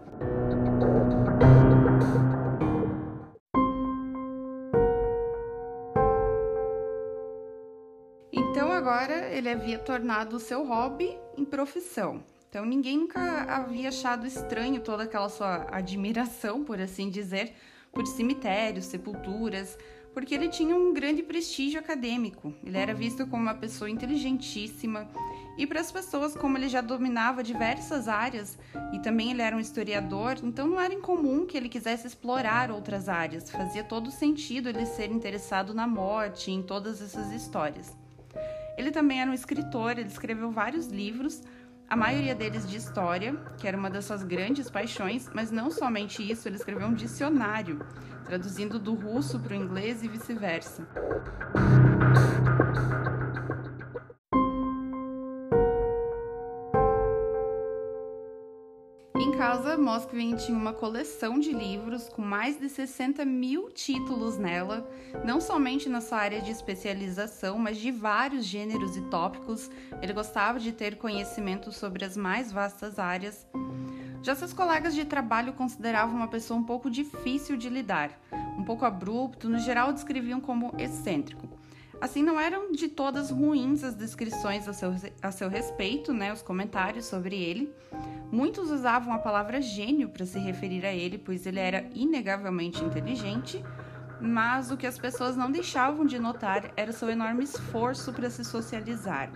Então 8.31 8.71
agora 8.71 9.29
ele 9.29 9.49
havia 9.49 9.77
tornado 9.77 10.37
o 10.37 10.39
seu 10.39 10.65
hobby 10.65 11.17
em 11.37 11.45
profissão. 11.45 12.23
Então 12.49 12.65
ninguém 12.65 12.97
nunca 12.97 13.43
havia 13.43 13.89
achado 13.89 14.25
estranho 14.25 14.81
toda 14.81 15.03
aquela 15.03 15.29
sua 15.29 15.67
admiração, 15.71 16.63
por 16.63 16.79
assim 16.79 17.09
dizer, 17.09 17.53
por 17.91 18.07
cemitérios, 18.07 18.85
sepulturas, 18.85 19.77
porque 20.17 20.33
ele 20.33 20.49
tinha 20.49 20.75
um 20.75 20.91
grande 20.91 21.21
prestígio 21.21 21.79
acadêmico. 21.79 22.51
Ele 22.65 22.75
era 22.75 22.91
visto 22.91 23.27
como 23.27 23.43
uma 23.43 23.53
pessoa 23.53 23.87
inteligentíssima 23.87 25.07
e 25.55 25.67
para 25.67 25.79
as 25.79 25.91
pessoas, 25.91 26.35
como 26.35 26.57
ele 26.57 26.67
já 26.67 26.81
dominava 26.81 27.43
diversas 27.43 28.07
áreas 28.07 28.57
e 28.91 28.97
também 28.97 29.29
ele 29.29 29.43
era 29.43 29.55
um 29.55 29.59
historiador, 29.59 30.37
então 30.41 30.67
não 30.67 30.81
era 30.81 30.91
incomum 30.91 31.45
que 31.45 31.55
ele 31.55 31.69
quisesse 31.69 32.07
explorar 32.07 32.71
outras 32.71 33.07
áreas. 33.07 33.51
Fazia 33.51 33.83
todo 33.83 34.09
sentido 34.09 34.69
ele 34.69 34.87
ser 34.87 35.11
interessado 35.11 35.71
na 35.71 35.85
morte, 35.85 36.49
em 36.49 36.63
todas 36.63 36.99
essas 36.99 37.31
histórias. 37.31 37.95
Ele 38.75 38.89
também 38.89 39.21
era 39.21 39.29
um 39.29 39.35
escritor, 39.35 39.99
ele 39.99 40.09
escreveu 40.09 40.49
vários 40.49 40.87
livros, 40.87 41.43
a 41.89 41.95
maioria 41.95 42.35
deles 42.35 42.67
de 42.67 42.75
história, 42.75 43.33
que 43.57 43.67
era 43.67 43.77
uma 43.77 43.89
das 43.89 44.03
suas 44.03 44.21
grandes 44.21 44.69
paixões, 44.69 45.29
mas 45.33 45.51
não 45.51 45.71
somente 45.71 46.21
isso, 46.21 46.47
ele 46.47 46.57
escreveu 46.57 46.87
um 46.87 46.93
dicionário, 46.93 47.79
traduzindo 48.25 48.77
do 48.77 48.93
russo 48.93 49.39
para 49.39 49.53
o 49.53 49.55
inglês 49.55 50.03
e 50.03 50.07
vice-versa. 50.09 50.85
Moskvin 59.97 60.35
tinha 60.35 60.55
uma 60.55 60.73
coleção 60.73 61.39
de 61.39 61.51
livros 61.51 62.07
com 62.07 62.21
mais 62.21 62.59
de 62.59 62.69
60 62.69 63.25
mil 63.25 63.71
títulos 63.71 64.37
nela, 64.37 64.87
não 65.25 65.41
somente 65.41 65.89
na 65.89 66.01
sua 66.01 66.19
área 66.19 66.39
de 66.39 66.51
especialização, 66.51 67.57
mas 67.57 67.79
de 67.79 67.89
vários 67.89 68.45
gêneros 68.45 68.95
e 68.95 69.01
tópicos. 69.09 69.71
Ele 69.99 70.13
gostava 70.13 70.59
de 70.59 70.71
ter 70.71 70.97
conhecimento 70.97 71.71
sobre 71.71 72.05
as 72.05 72.15
mais 72.15 72.51
vastas 72.51 72.99
áreas. 72.99 73.47
Já 74.21 74.35
seus 74.35 74.53
colegas 74.53 74.93
de 74.93 75.03
trabalho 75.03 75.53
consideravam 75.53 76.15
uma 76.15 76.27
pessoa 76.27 76.59
um 76.59 76.63
pouco 76.63 76.91
difícil 76.91 77.57
de 77.57 77.67
lidar, 77.67 78.11
um 78.55 78.63
pouco 78.63 78.85
abrupto, 78.85 79.49
no 79.49 79.57
geral 79.57 79.91
descreviam 79.91 80.39
como 80.39 80.75
excêntrico. 80.77 81.49
Assim, 81.99 82.21
não 82.21 82.39
eram 82.39 82.71
de 82.71 82.87
todas 82.87 83.31
ruins 83.31 83.83
as 83.83 83.95
descrições 83.95 84.67
a 84.67 84.73
seu, 84.73 84.93
a 85.21 85.31
seu 85.31 85.49
respeito, 85.49 86.13
né, 86.13 86.31
os 86.31 86.43
comentários 86.43 87.05
sobre 87.05 87.35
ele. 87.35 87.73
Muitos 88.31 88.69
usavam 88.69 89.13
a 89.13 89.17
palavra 89.17 89.61
gênio 89.61 90.09
para 90.09 90.25
se 90.25 90.37
referir 90.37 90.85
a 90.85 90.93
ele, 90.93 91.17
pois 91.17 91.47
ele 91.47 91.59
era 91.59 91.89
inegavelmente 91.93 92.83
inteligente, 92.83 93.63
mas 94.21 94.69
o 94.69 94.77
que 94.77 94.85
as 94.85 94.97
pessoas 94.99 95.35
não 95.35 95.49
deixavam 95.49 96.05
de 96.05 96.19
notar 96.19 96.71
era 96.75 96.91
seu 96.91 97.09
enorme 97.09 97.43
esforço 97.43 98.13
para 98.13 98.29
se 98.29 98.45
socializar. 98.45 99.31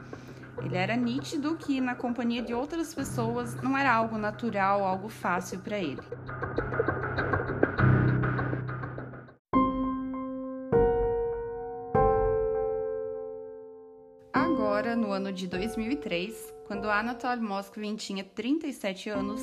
Ele 0.63 0.77
era 0.77 0.95
nítido 0.95 1.55
que, 1.55 1.81
na 1.81 1.95
companhia 1.95 2.43
de 2.43 2.53
outras 2.53 2.93
pessoas, 2.93 3.55
não 3.55 3.75
era 3.75 3.91
algo 3.91 4.17
natural, 4.17 4.83
algo 4.83 5.09
fácil 5.09 5.59
para 5.59 5.79
ele. 5.79 6.01
No 15.11 15.15
ano 15.15 15.33
de 15.33 15.45
2003, 15.45 16.53
quando 16.65 16.89
Anatoly 16.89 17.41
Moskvin 17.41 17.97
tinha 17.97 18.23
37 18.23 19.09
anos, 19.09 19.41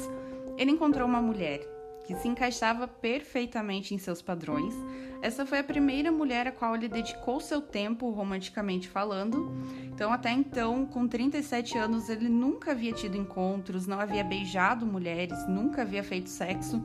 ele 0.56 0.70
encontrou 0.70 1.06
uma 1.06 1.20
mulher 1.20 1.60
que 2.06 2.16
se 2.16 2.26
encaixava 2.26 2.88
perfeitamente 2.88 3.94
em 3.94 3.98
seus 3.98 4.22
padrões. 4.22 4.74
Essa 5.20 5.44
foi 5.44 5.58
a 5.58 5.64
primeira 5.64 6.10
mulher 6.10 6.46
a 6.48 6.52
qual 6.52 6.74
ele 6.74 6.88
dedicou 6.88 7.38
seu 7.38 7.60
tempo, 7.60 8.08
romanticamente 8.08 8.88
falando. 8.88 9.52
Então, 9.84 10.10
até 10.10 10.30
então, 10.30 10.86
com 10.86 11.06
37 11.06 11.76
anos, 11.76 12.08
ele 12.08 12.30
nunca 12.30 12.70
havia 12.70 12.94
tido 12.94 13.18
encontros, 13.18 13.86
não 13.86 14.00
havia 14.00 14.24
beijado 14.24 14.86
mulheres, 14.86 15.46
nunca 15.46 15.82
havia 15.82 16.02
feito 16.02 16.30
sexo. 16.30 16.82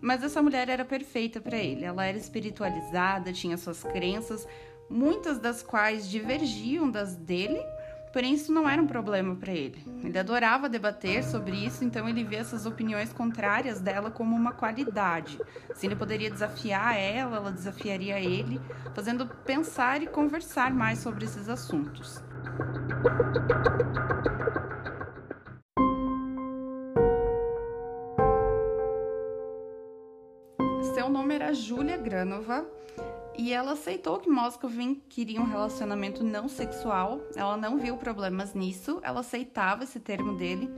Mas 0.00 0.22
essa 0.22 0.40
mulher 0.40 0.68
era 0.68 0.84
perfeita 0.84 1.40
para 1.40 1.56
ele. 1.56 1.84
Ela 1.84 2.06
era 2.06 2.16
espiritualizada, 2.16 3.32
tinha 3.32 3.56
suas 3.56 3.82
crenças, 3.82 4.46
muitas 4.88 5.40
das 5.40 5.60
quais 5.60 6.08
divergiam 6.08 6.88
das 6.88 7.16
dele, 7.16 7.60
Porém, 8.12 8.34
isso 8.34 8.52
não 8.52 8.68
era 8.68 8.80
um 8.80 8.86
problema 8.86 9.34
para 9.34 9.52
ele. 9.52 9.82
Ele 10.04 10.18
adorava 10.18 10.68
debater 10.68 11.24
sobre 11.24 11.56
isso, 11.56 11.82
então 11.82 12.06
ele 12.06 12.22
via 12.22 12.40
essas 12.40 12.66
opiniões 12.66 13.10
contrárias 13.10 13.80
dela 13.80 14.10
como 14.10 14.36
uma 14.36 14.52
qualidade. 14.52 15.40
Se 15.74 15.86
ele 15.86 15.96
poderia 15.96 16.30
desafiar 16.30 16.94
ela, 16.94 17.36
ela 17.36 17.50
desafiaria 17.50 18.20
ele, 18.20 18.60
fazendo 18.94 19.26
pensar 19.26 20.02
e 20.02 20.06
conversar 20.06 20.74
mais 20.74 20.98
sobre 20.98 21.24
esses 21.24 21.48
assuntos. 21.48 22.22
Seu 30.94 31.08
nome 31.08 31.34
era 31.34 31.54
Júlia 31.54 31.96
Granova 31.96 32.66
E 33.36 33.52
ela 33.52 33.72
aceitou 33.72 34.18
que 34.18 34.28
Moscovin 34.28 35.00
queria 35.08 35.40
um 35.40 35.48
relacionamento 35.48 36.22
não 36.22 36.48
sexual, 36.48 37.20
ela 37.34 37.56
não 37.56 37.78
viu 37.78 37.96
problemas 37.96 38.52
nisso, 38.52 39.00
ela 39.02 39.20
aceitava 39.20 39.84
esse 39.84 39.98
termo 39.98 40.36
dele, 40.36 40.70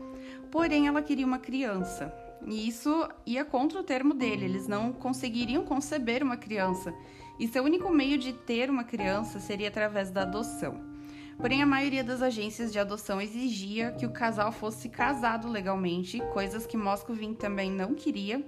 porém 0.51 0.87
ela 0.87 1.03
queria 1.03 1.27
uma 1.27 1.39
criança. 1.39 2.15
E 2.47 2.69
isso 2.69 3.09
ia 3.27 3.45
contra 3.45 3.81
o 3.81 3.85
termo 3.85 4.15
dele, 4.15 4.45
eles 4.45 4.69
não 4.69 4.93
conseguiriam 4.93 5.65
conceber 5.65 6.23
uma 6.23 6.37
criança. 6.37 6.95
E 7.39 7.49
seu 7.49 7.65
único 7.65 7.91
meio 7.91 8.17
de 8.19 8.33
ter 8.33 8.71
uma 8.71 8.85
criança 8.85 9.41
seria 9.41 9.69
através 9.69 10.11
da 10.11 10.23
adoção. 10.23 10.94
Porém, 11.39 11.63
a 11.63 11.67
maioria 11.67 12.03
das 12.03 12.23
agências 12.23 12.73
de 12.73 12.79
adoção 12.79 13.21
exigia 13.21 13.93
que 13.93 14.07
o 14.07 14.11
casal 14.11 14.53
fosse 14.53 14.89
casado 14.89 15.49
legalmente, 15.49 16.21
coisas 16.33 16.67
que 16.67 16.77
Moscovin 16.77 17.35
também 17.35 17.71
não 17.71 17.95
queria. 17.95 18.45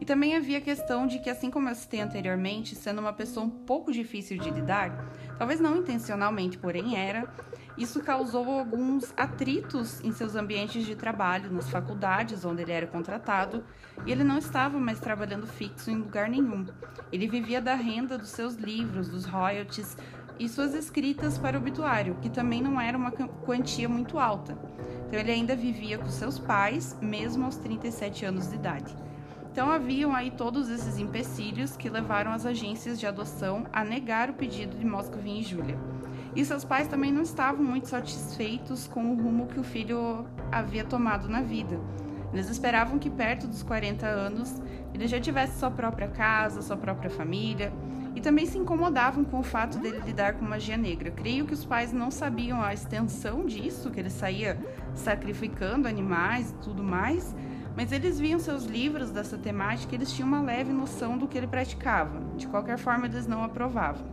E 0.00 0.04
também 0.04 0.34
havia 0.34 0.58
a 0.58 0.60
questão 0.60 1.06
de 1.06 1.20
que, 1.20 1.30
assim 1.30 1.48
como 1.48 1.68
eu 1.68 1.74
citei 1.76 2.00
anteriormente, 2.00 2.74
sendo 2.74 3.00
uma 3.00 3.12
pessoa 3.12 3.46
um 3.46 3.50
pouco 3.50 3.92
difícil 3.92 4.36
de 4.36 4.50
lidar, 4.50 5.08
talvez 5.38 5.60
não 5.60 5.76
intencionalmente, 5.76 6.58
porém 6.58 6.96
era, 6.96 7.32
isso 7.78 8.02
causou 8.02 8.50
alguns 8.50 9.14
atritos 9.16 10.02
em 10.02 10.12
seus 10.12 10.34
ambientes 10.34 10.84
de 10.84 10.96
trabalho, 10.96 11.52
nas 11.52 11.70
faculdades 11.70 12.44
onde 12.44 12.62
ele 12.62 12.72
era 12.72 12.86
contratado, 12.86 13.64
e 14.04 14.10
ele 14.10 14.24
não 14.24 14.38
estava 14.38 14.78
mais 14.78 14.98
trabalhando 14.98 15.46
fixo 15.46 15.90
em 15.90 15.96
lugar 15.96 16.28
nenhum. 16.28 16.66
Ele 17.12 17.28
vivia 17.28 17.62
da 17.62 17.74
renda 17.74 18.18
dos 18.18 18.30
seus 18.30 18.56
livros, 18.56 19.08
dos 19.08 19.24
royalties, 19.24 19.96
e 20.42 20.48
suas 20.48 20.74
escritas 20.74 21.38
para 21.38 21.56
o 21.56 21.60
obituário, 21.60 22.16
que 22.20 22.28
também 22.28 22.60
não 22.60 22.80
era 22.80 22.98
uma 22.98 23.12
quantia 23.12 23.88
muito 23.88 24.18
alta. 24.18 24.58
Então 25.06 25.20
ele 25.20 25.30
ainda 25.30 25.54
vivia 25.54 25.98
com 25.98 26.08
seus 26.08 26.36
pais, 26.36 26.98
mesmo 27.00 27.44
aos 27.44 27.56
37 27.56 28.24
anos 28.24 28.48
de 28.48 28.56
idade. 28.56 28.96
Então 29.52 29.70
haviam 29.70 30.12
aí 30.12 30.32
todos 30.32 30.68
esses 30.68 30.98
empecilhos 30.98 31.76
que 31.76 31.88
levaram 31.88 32.32
as 32.32 32.44
agências 32.44 32.98
de 32.98 33.06
adoção 33.06 33.66
a 33.72 33.84
negar 33.84 34.30
o 34.30 34.34
pedido 34.34 34.76
de 34.76 34.84
Moscovin 34.84 35.38
e 35.38 35.42
Júlia. 35.44 35.78
E 36.34 36.44
seus 36.44 36.64
pais 36.64 36.88
também 36.88 37.12
não 37.12 37.22
estavam 37.22 37.62
muito 37.62 37.86
satisfeitos 37.86 38.88
com 38.88 39.12
o 39.12 39.14
rumo 39.14 39.46
que 39.46 39.60
o 39.60 39.64
filho 39.64 40.26
havia 40.50 40.82
tomado 40.82 41.28
na 41.28 41.40
vida. 41.40 41.78
Eles 42.32 42.48
esperavam 42.48 42.98
que 42.98 43.10
perto 43.10 43.46
dos 43.46 43.62
40 43.62 44.06
anos 44.06 44.60
ele 44.92 45.06
já 45.06 45.20
tivesse 45.20 45.60
sua 45.60 45.70
própria 45.70 46.08
casa, 46.08 46.62
sua 46.62 46.76
própria 46.76 47.10
família, 47.10 47.72
e 48.14 48.20
também 48.20 48.46
se 48.46 48.58
incomodavam 48.58 49.24
com 49.24 49.40
o 49.40 49.42
fato 49.42 49.78
dele 49.78 50.00
lidar 50.04 50.34
com 50.34 50.44
magia 50.44 50.76
negra. 50.76 51.10
Creio 51.10 51.46
que 51.46 51.54
os 51.54 51.64
pais 51.64 51.92
não 51.92 52.10
sabiam 52.10 52.62
a 52.62 52.74
extensão 52.74 53.46
disso, 53.46 53.90
que 53.90 54.00
ele 54.00 54.10
saía 54.10 54.58
sacrificando 54.94 55.88
animais 55.88 56.50
e 56.50 56.54
tudo 56.56 56.82
mais, 56.82 57.34
mas 57.76 57.90
eles 57.90 58.20
viam 58.20 58.38
seus 58.38 58.64
livros 58.64 59.10
dessa 59.10 59.38
temática 59.38 59.94
e 59.94 59.98
eles 59.98 60.12
tinham 60.12 60.28
uma 60.28 60.42
leve 60.42 60.72
noção 60.72 61.16
do 61.16 61.26
que 61.26 61.38
ele 61.38 61.46
praticava. 61.46 62.20
De 62.36 62.46
qualquer 62.46 62.78
forma, 62.78 63.06
eles 63.06 63.26
não 63.26 63.42
aprovavam. 63.42 64.06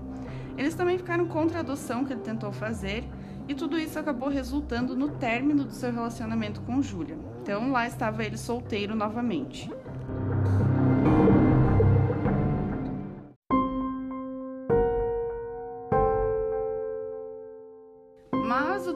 Eles 0.57 0.75
também 0.75 0.97
ficaram 0.97 1.25
contra 1.25 1.57
a 1.57 1.61
adoção 1.61 2.05
que 2.05 2.13
ele 2.13 2.21
tentou 2.21 2.51
fazer, 2.51 3.03
e 3.47 3.55
tudo 3.55 3.79
isso 3.79 3.97
acabou 3.97 4.29
resultando 4.29 4.95
no 4.95 5.09
término 5.09 5.63
do 5.63 5.73
seu 5.73 5.91
relacionamento 5.91 6.61
com 6.61 6.81
Júlia. 6.83 7.17
Então 7.41 7.71
lá 7.71 7.87
estava 7.87 8.23
ele 8.23 8.37
solteiro 8.37 8.95
novamente. 8.95 9.71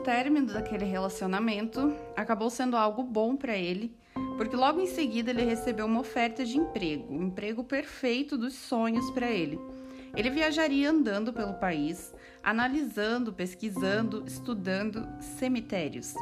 Término 0.03 0.53
daquele 0.53 0.83
relacionamento 0.83 1.95
acabou 2.15 2.50
sendo 2.50 2.75
algo 2.75 3.03
bom 3.03 3.36
para 3.36 3.55
ele, 3.55 3.95
porque 4.38 4.55
logo 4.55 4.81
em 4.81 4.86
seguida 4.86 5.31
ele 5.31 5.43
recebeu 5.43 5.86
uma 5.86 6.01
oferta 6.01 6.43
de 6.43 6.57
emprego, 6.57 7.13
um 7.13 7.24
emprego 7.24 7.63
perfeito 7.63 8.38
dos 8.38 8.53
sonhos 8.53 9.10
para 9.12 9.31
ele. 9.31 9.60
Ele 10.15 10.29
viajaria 10.29 10.91
andando 10.91 11.31
pelo 11.31 11.53
país, 11.53 12.13
analisando, 12.43 13.33
pesquisando, 13.33 14.24
estudando 14.27 15.07
cemitérios. 15.22 16.13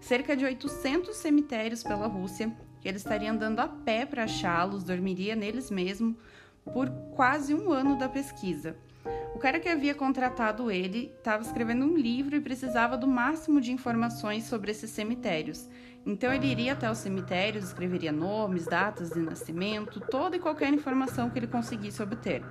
Cerca 0.00 0.36
de 0.36 0.44
800 0.44 1.14
cemitérios 1.16 1.82
pela 1.82 2.06
Rússia. 2.06 2.54
Ele 2.84 2.96
estaria 2.96 3.30
andando 3.30 3.60
a 3.60 3.66
pé 3.66 4.06
para 4.06 4.24
achá-los, 4.24 4.84
dormiria 4.84 5.34
neles 5.34 5.70
mesmo 5.70 6.16
por 6.72 6.88
quase 7.14 7.54
um 7.54 7.72
ano 7.72 7.98
da 7.98 8.08
pesquisa. 8.08 8.76
O 9.34 9.38
cara 9.38 9.60
que 9.60 9.68
havia 9.68 9.94
contratado 9.94 10.70
ele 10.70 11.12
estava 11.18 11.42
escrevendo 11.42 11.84
um 11.84 11.96
livro 11.96 12.36
e 12.36 12.40
precisava 12.40 12.96
do 12.96 13.06
máximo 13.06 13.60
de 13.60 13.72
informações 13.72 14.44
sobre 14.44 14.70
esses 14.70 14.90
cemitérios. 14.90 15.68
Então 16.06 16.32
ele 16.32 16.46
iria 16.46 16.72
até 16.72 16.90
os 16.90 16.98
cemitérios, 16.98 17.64
escreveria 17.64 18.12
nomes, 18.12 18.66
datas 18.66 19.10
de 19.10 19.20
nascimento, 19.20 20.00
toda 20.00 20.36
e 20.36 20.38
qualquer 20.38 20.72
informação 20.72 21.28
que 21.30 21.38
ele 21.38 21.46
conseguisse 21.46 22.02
obter. 22.02 22.42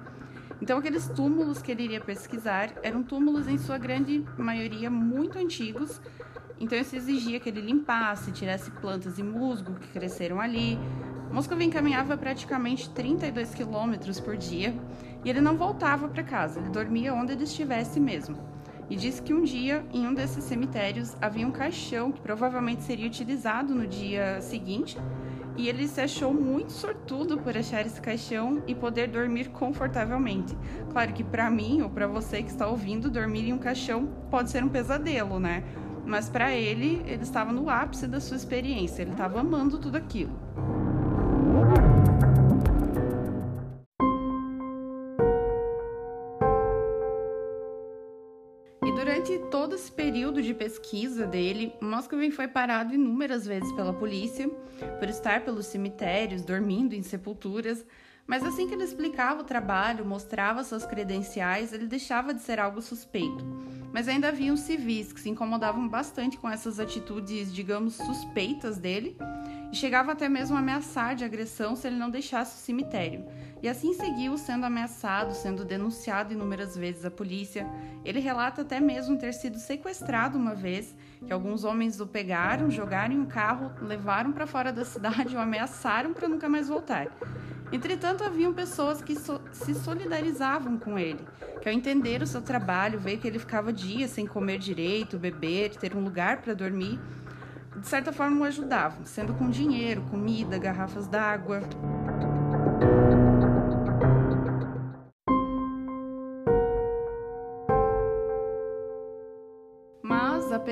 Então 0.61 0.77
aqueles 0.77 1.07
túmulos 1.09 1.61
que 1.61 1.71
ele 1.71 1.83
iria 1.83 2.01
pesquisar 2.01 2.73
eram 2.83 3.03
túmulos 3.03 3.47
em 3.47 3.57
sua 3.57 3.77
grande 3.77 4.23
maioria 4.37 4.89
muito 4.89 5.37
antigos. 5.37 6.01
Então 6.59 6.77
isso 6.77 6.95
exigia 6.95 7.39
que 7.39 7.49
ele 7.49 7.61
limpasse, 7.61 8.31
tirasse 8.31 8.71
plantas 8.71 9.19
e 9.19 9.23
musgo 9.23 9.73
que 9.75 9.87
cresceram 9.87 10.39
ali. 10.39 10.79
Moscou 11.31 11.59
encaminhava 11.59 12.15
praticamente 12.15 12.89
32 12.91 13.55
quilômetros 13.55 14.19
por 14.19 14.37
dia 14.37 14.73
e 15.23 15.29
ele 15.29 15.41
não 15.41 15.57
voltava 15.57 16.07
para 16.07 16.23
casa, 16.23 16.59
ele 16.59 16.69
dormia 16.69 17.13
onde 17.13 17.33
ele 17.33 17.43
estivesse 17.43 17.99
mesmo. 17.99 18.38
E 18.89 18.95
disse 18.95 19.21
que 19.21 19.33
um 19.33 19.43
dia, 19.43 19.83
em 19.93 20.05
um 20.05 20.13
desses 20.13 20.43
cemitérios, 20.43 21.15
havia 21.21 21.47
um 21.47 21.51
caixão 21.51 22.12
que 22.12 22.21
provavelmente 22.21 22.83
seria 22.83 23.07
utilizado 23.07 23.73
no 23.73 23.88
dia 23.88 24.41
seguinte, 24.41 24.97
e 25.55 25.69
ele 25.69 25.88
se 25.88 26.01
achou 26.01 26.33
muito 26.33 26.71
sortudo 26.71 27.38
por 27.38 27.55
achar 27.55 27.86
esse 27.86 28.01
caixão 28.01 28.63
e 28.67 28.73
poder 28.73 29.07
dormir 29.07 29.49
confortavelmente. 29.49 30.57
Claro 30.91 31.13
que 31.13 31.23
para 31.23 31.49
mim 31.49 31.81
ou 31.81 31.89
para 31.89 32.07
você 32.07 32.41
que 32.41 32.49
está 32.49 32.67
ouvindo, 32.67 33.09
dormir 33.09 33.47
em 33.47 33.53
um 33.53 33.57
caixão 33.57 34.07
pode 34.29 34.49
ser 34.49 34.63
um 34.63 34.69
pesadelo, 34.69 35.39
né? 35.39 35.63
Mas 36.05 36.27
para 36.27 36.51
ele, 36.51 37.01
ele 37.05 37.23
estava 37.23 37.53
no 37.53 37.69
ápice 37.69 38.07
da 38.07 38.19
sua 38.19 38.36
experiência, 38.36 39.03
ele 39.03 39.12
estava 39.12 39.39
amando 39.39 39.77
tudo 39.77 39.95
aquilo. 39.95 40.33
Esse 49.84 49.91
período 49.91 50.41
de 50.41 50.54
pesquisa 50.54 51.28
dele, 51.28 51.74
Moscovin 51.82 52.32
foi 52.32 52.48
parado 52.48 52.96
inúmeras 52.96 53.46
vezes 53.46 53.69
pela 53.74 53.93
polícia 53.93 54.48
por 54.98 55.10
estar 55.10 55.43
pelos 55.43 55.65
cemitérios, 55.65 56.41
dormindo 56.41 56.93
em 56.93 57.04
sepulturas, 57.04 57.86
mas 58.26 58.46
assim 58.46 58.65
que 58.65 58.74
ele 58.74 58.86
explicava 58.86 59.41
o 59.41 59.43
trabalho, 59.43 60.06
mostrava 60.06 60.63
suas 60.63 60.86
credenciais, 60.86 61.74
ele 61.74 61.86
deixava 61.86 62.34
de 62.34 62.41
ser 62.41 62.62
algo 62.62 62.82
suspeito. 62.82 63.46
Mas 63.91 64.08
ainda 64.08 64.30
haviam 64.30 64.56
civis 64.56 65.12
que 65.12 65.19
se 65.19 65.30
incomodavam 65.30 65.86
bastante 65.86 66.38
com 66.38 66.50
essas 66.50 66.80
atitudes, 66.80 67.54
digamos, 67.54 67.96
suspeitas 67.96 68.78
dele, 68.78 69.17
e 69.69 69.76
chegava 69.76 70.13
até 70.13 70.30
mesmo 70.30 70.56
a 70.56 70.60
ameaçar 70.60 71.13
de 71.13 71.26
agressão 71.26 71.76
se 71.76 71.88
ele 71.88 71.98
não 71.98 72.10
deixasse 72.10 72.56
o 72.56 72.63
cemitério. 72.65 73.26
E 73.63 73.69
assim 73.69 73.93
seguiu 73.93 74.38
sendo 74.38 74.65
ameaçado, 74.65 75.34
sendo 75.34 75.63
denunciado 75.63 76.34
inúmeras 76.34 76.76
vezes 76.76 77.06
à 77.06 77.10
polícia. 77.10 77.65
Ele 78.04 78.19
relata 78.19 78.62
até 78.62 78.78
mesmo 78.82 79.17
ter 79.17 79.34
sido 79.34 79.58
sequestrado 79.58 80.38
uma 80.38 80.54
vez, 80.54 80.93
que 81.26 81.32
alguns 81.32 81.63
homens 81.63 82.02
o 82.02 82.06
pegaram, 82.06 82.69
jogaram 82.69 83.13
em 83.15 83.19
um 83.19 83.26
carro, 83.26 83.71
levaram 83.82 84.34
para 84.34 84.45
fora 84.45 84.73
da 84.73 84.84
cidade 84.86 85.34
e 85.34 85.38
o 85.38 85.39
ameaçaram 85.39 86.13
para 86.13 86.28
nunca 86.28 86.49
mais 86.49 86.67
voltar. 86.67 87.08
Entretanto, 87.71 88.26
haviam 88.26 88.54
pessoas 88.54 89.02
que 89.02 89.15
so 89.15 89.39
se 89.54 89.73
solidarizavam 89.73 90.78
com 90.78 90.99
ele, 90.99 91.26
que 91.62 91.69
ao 91.69 91.73
entender 91.73 92.21
o 92.21 92.28
seu 92.28 92.41
trabalho, 92.41 92.99
veio 92.99 93.17
que 93.17 93.28
ele 93.30 93.39
ficava 93.39 93.71
dias 93.71 94.12
sem 94.12 94.28
comer 94.28 94.60
direito, 94.60 95.17
beber, 95.17 95.73
ter 95.78 95.95
um 95.95 96.04
lugar 96.04 96.41
para 96.41 96.54
dormir, 96.54 96.99
de 97.78 97.88
certa 97.88 98.12
forma 98.12 98.41
o 98.41 98.43
ajudavam, 98.43 99.06
sendo 99.06 99.34
com 99.34 99.49
dinheiro, 99.49 100.02
comida, 100.12 100.58
garrafas 100.58 101.08
d'água. 101.08 101.62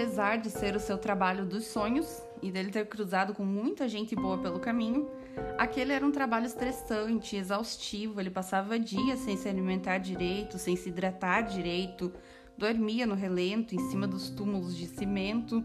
Apesar 0.01 0.37
de 0.37 0.49
ser 0.49 0.75
o 0.75 0.79
seu 0.79 0.97
trabalho 0.97 1.45
dos 1.45 1.65
sonhos 1.65 2.23
e 2.41 2.51
dele 2.51 2.71
ter 2.71 2.87
cruzado 2.87 3.35
com 3.35 3.45
muita 3.45 3.87
gente 3.87 4.15
boa 4.15 4.35
pelo 4.35 4.59
caminho, 4.59 5.07
aquele 5.59 5.93
era 5.93 6.03
um 6.03 6.11
trabalho 6.11 6.47
estressante, 6.47 7.35
exaustivo. 7.35 8.19
Ele 8.19 8.31
passava 8.31 8.79
dias 8.79 9.19
sem 9.19 9.37
se 9.37 9.47
alimentar 9.47 9.99
direito, 9.99 10.57
sem 10.57 10.75
se 10.75 10.89
hidratar 10.89 11.43
direito, 11.43 12.11
dormia 12.57 13.05
no 13.05 13.13
relento, 13.13 13.75
em 13.75 13.89
cima 13.91 14.07
dos 14.07 14.31
túmulos 14.31 14.75
de 14.75 14.87
cimento 14.87 15.63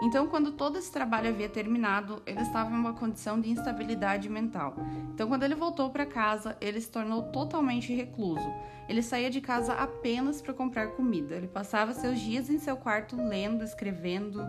então, 0.00 0.26
quando 0.26 0.52
todo 0.52 0.78
esse 0.78 0.90
trabalho 0.90 1.28
havia 1.28 1.48
terminado, 1.48 2.22
ele 2.26 2.40
estava 2.40 2.70
em 2.70 2.74
uma 2.74 2.92
condição 2.92 3.40
de 3.40 3.50
instabilidade 3.50 4.28
mental. 4.28 4.74
Então, 5.14 5.28
quando 5.28 5.42
ele 5.42 5.54
voltou 5.54 5.90
para 5.90 6.06
casa, 6.06 6.56
ele 6.60 6.80
se 6.80 6.90
tornou 6.90 7.24
totalmente 7.24 7.94
recluso. 7.94 8.48
Ele 8.88 9.02
saía 9.02 9.30
de 9.30 9.40
casa 9.40 9.74
apenas 9.74 10.42
para 10.42 10.54
comprar 10.54 10.88
comida. 10.88 11.36
Ele 11.36 11.46
passava 11.46 11.92
seus 11.92 12.18
dias 12.18 12.50
em 12.50 12.58
seu 12.58 12.76
quarto 12.76 13.16
lendo, 13.16 13.62
escrevendo. 13.62 14.40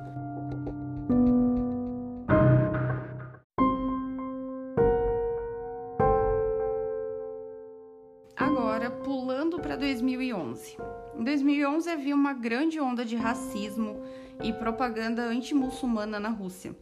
Agora, 8.36 8.90
pulando 8.90 9.60
para 9.60 9.76
2011 9.76 10.78
havia 11.90 12.16
uma 12.16 12.34
grande 12.34 12.80
onda 12.80 13.06
de 13.06 13.16
racismo 13.16 14.02
e 14.42 14.54
propaganda 14.54 15.24
anti-muçulmana 15.24 16.20
na 16.20 16.30
Rússia. 16.30 16.76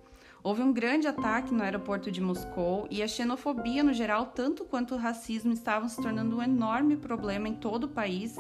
Houve 0.44 0.64
um 0.64 0.74
grande 0.74 1.08
ataque 1.08 1.54
no 1.54 1.62
aeroporto 1.62 2.12
de 2.12 2.20
Moscou 2.20 2.88
e 2.90 3.04
a 3.04 3.08
xenofobia 3.08 3.84
no 3.84 3.94
geral, 3.94 4.28
tanto 4.28 4.66
quanto 4.66 4.96
o 4.96 4.98
racismo, 4.98 5.54
estavam 5.54 5.88
se 5.88 6.02
tornando 6.02 6.38
um 6.38 6.42
enorme 6.42 6.98
problema 6.98 7.48
em 7.48 7.54
todo 7.54 7.84
o 7.84 7.90
país. 7.90 8.36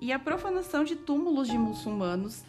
E 0.00 0.12
a 0.12 0.18
profanação 0.18 0.82
de 0.82 0.96
túmulos 0.96 1.48
de 1.48 1.56
muçulmanos. 1.56 2.42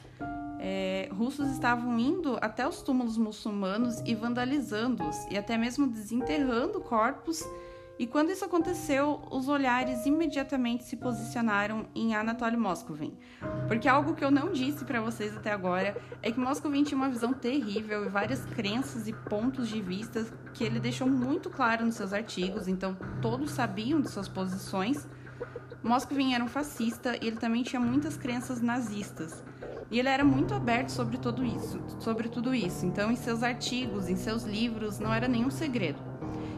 É, 0.60 1.10
russos 1.12 1.50
estavam 1.52 2.00
indo 2.00 2.40
até 2.42 2.68
os 2.68 2.82
túmulos 2.82 3.18
muçulmanos 3.18 4.00
e 4.04 4.16
vandalizando-os, 4.16 5.28
e 5.30 5.38
até 5.38 5.58
mesmo 5.58 5.86
desenterrando 5.86 6.80
corpos 6.80 7.44
e 7.98 8.06
quando 8.06 8.30
isso 8.30 8.44
aconteceu, 8.44 9.22
os 9.32 9.48
olhares 9.48 10.06
imediatamente 10.06 10.84
se 10.84 10.98
posicionaram 10.98 11.88
em 11.96 12.14
Anatoly 12.14 12.58
Moscovin. 12.58 13.18
Porque 13.70 13.88
algo 13.88 14.14
que 14.14 14.24
eu 14.24 14.30
não 14.30 14.52
disse 14.52 14.84
para 14.84 15.00
vocês 15.00 15.36
até 15.36 15.52
agora 15.52 15.96
é 16.22 16.30
que 16.30 16.40
Moscovin 16.40 16.84
tinha 16.84 16.98
uma 16.98 17.10
visão 17.10 17.32
terrível 17.32 18.06
e 18.06 18.10
várias 18.10 18.44
crenças 18.46 19.08
e 19.08 19.14
pontos 19.14 19.70
de 19.70 19.82
vista 19.82 20.26
que 20.54 20.64
ele 20.64 20.80
deixou 20.80 21.08
muito 21.08 21.50
claro 21.50 21.86
nos 21.86 21.96
seus 21.96 22.12
artigos, 22.12 22.68
então 22.68 22.98
todos 23.22 23.52
sabiam 23.52 24.02
de 24.02 24.10
suas 24.10 24.28
posições. 24.28 25.08
Moscovin 25.82 26.34
era 26.34 26.44
um 26.44 26.50
fascista 26.50 27.16
e 27.22 27.28
ele 27.28 27.38
também 27.38 27.64
tinha 27.64 27.80
muitas 27.80 28.18
crenças 28.18 28.60
nazistas. 28.60 29.42
E 29.90 30.00
ele 30.00 30.10
era 30.10 30.24
muito 30.24 30.54
aberto 30.54 30.90
sobre 30.90 31.18
tudo 31.18 31.46
isso, 31.46 31.80
sobre 32.00 32.28
tudo 32.28 32.56
isso. 32.56 32.86
Então, 32.86 33.12
em 33.12 33.16
seus 33.16 33.44
artigos, 33.44 34.10
em 34.10 34.16
seus 34.16 34.44
livros, 34.44 34.98
não 34.98 35.14
era 35.14 35.28
nenhum 35.28 35.52
segredo. 35.52 36.15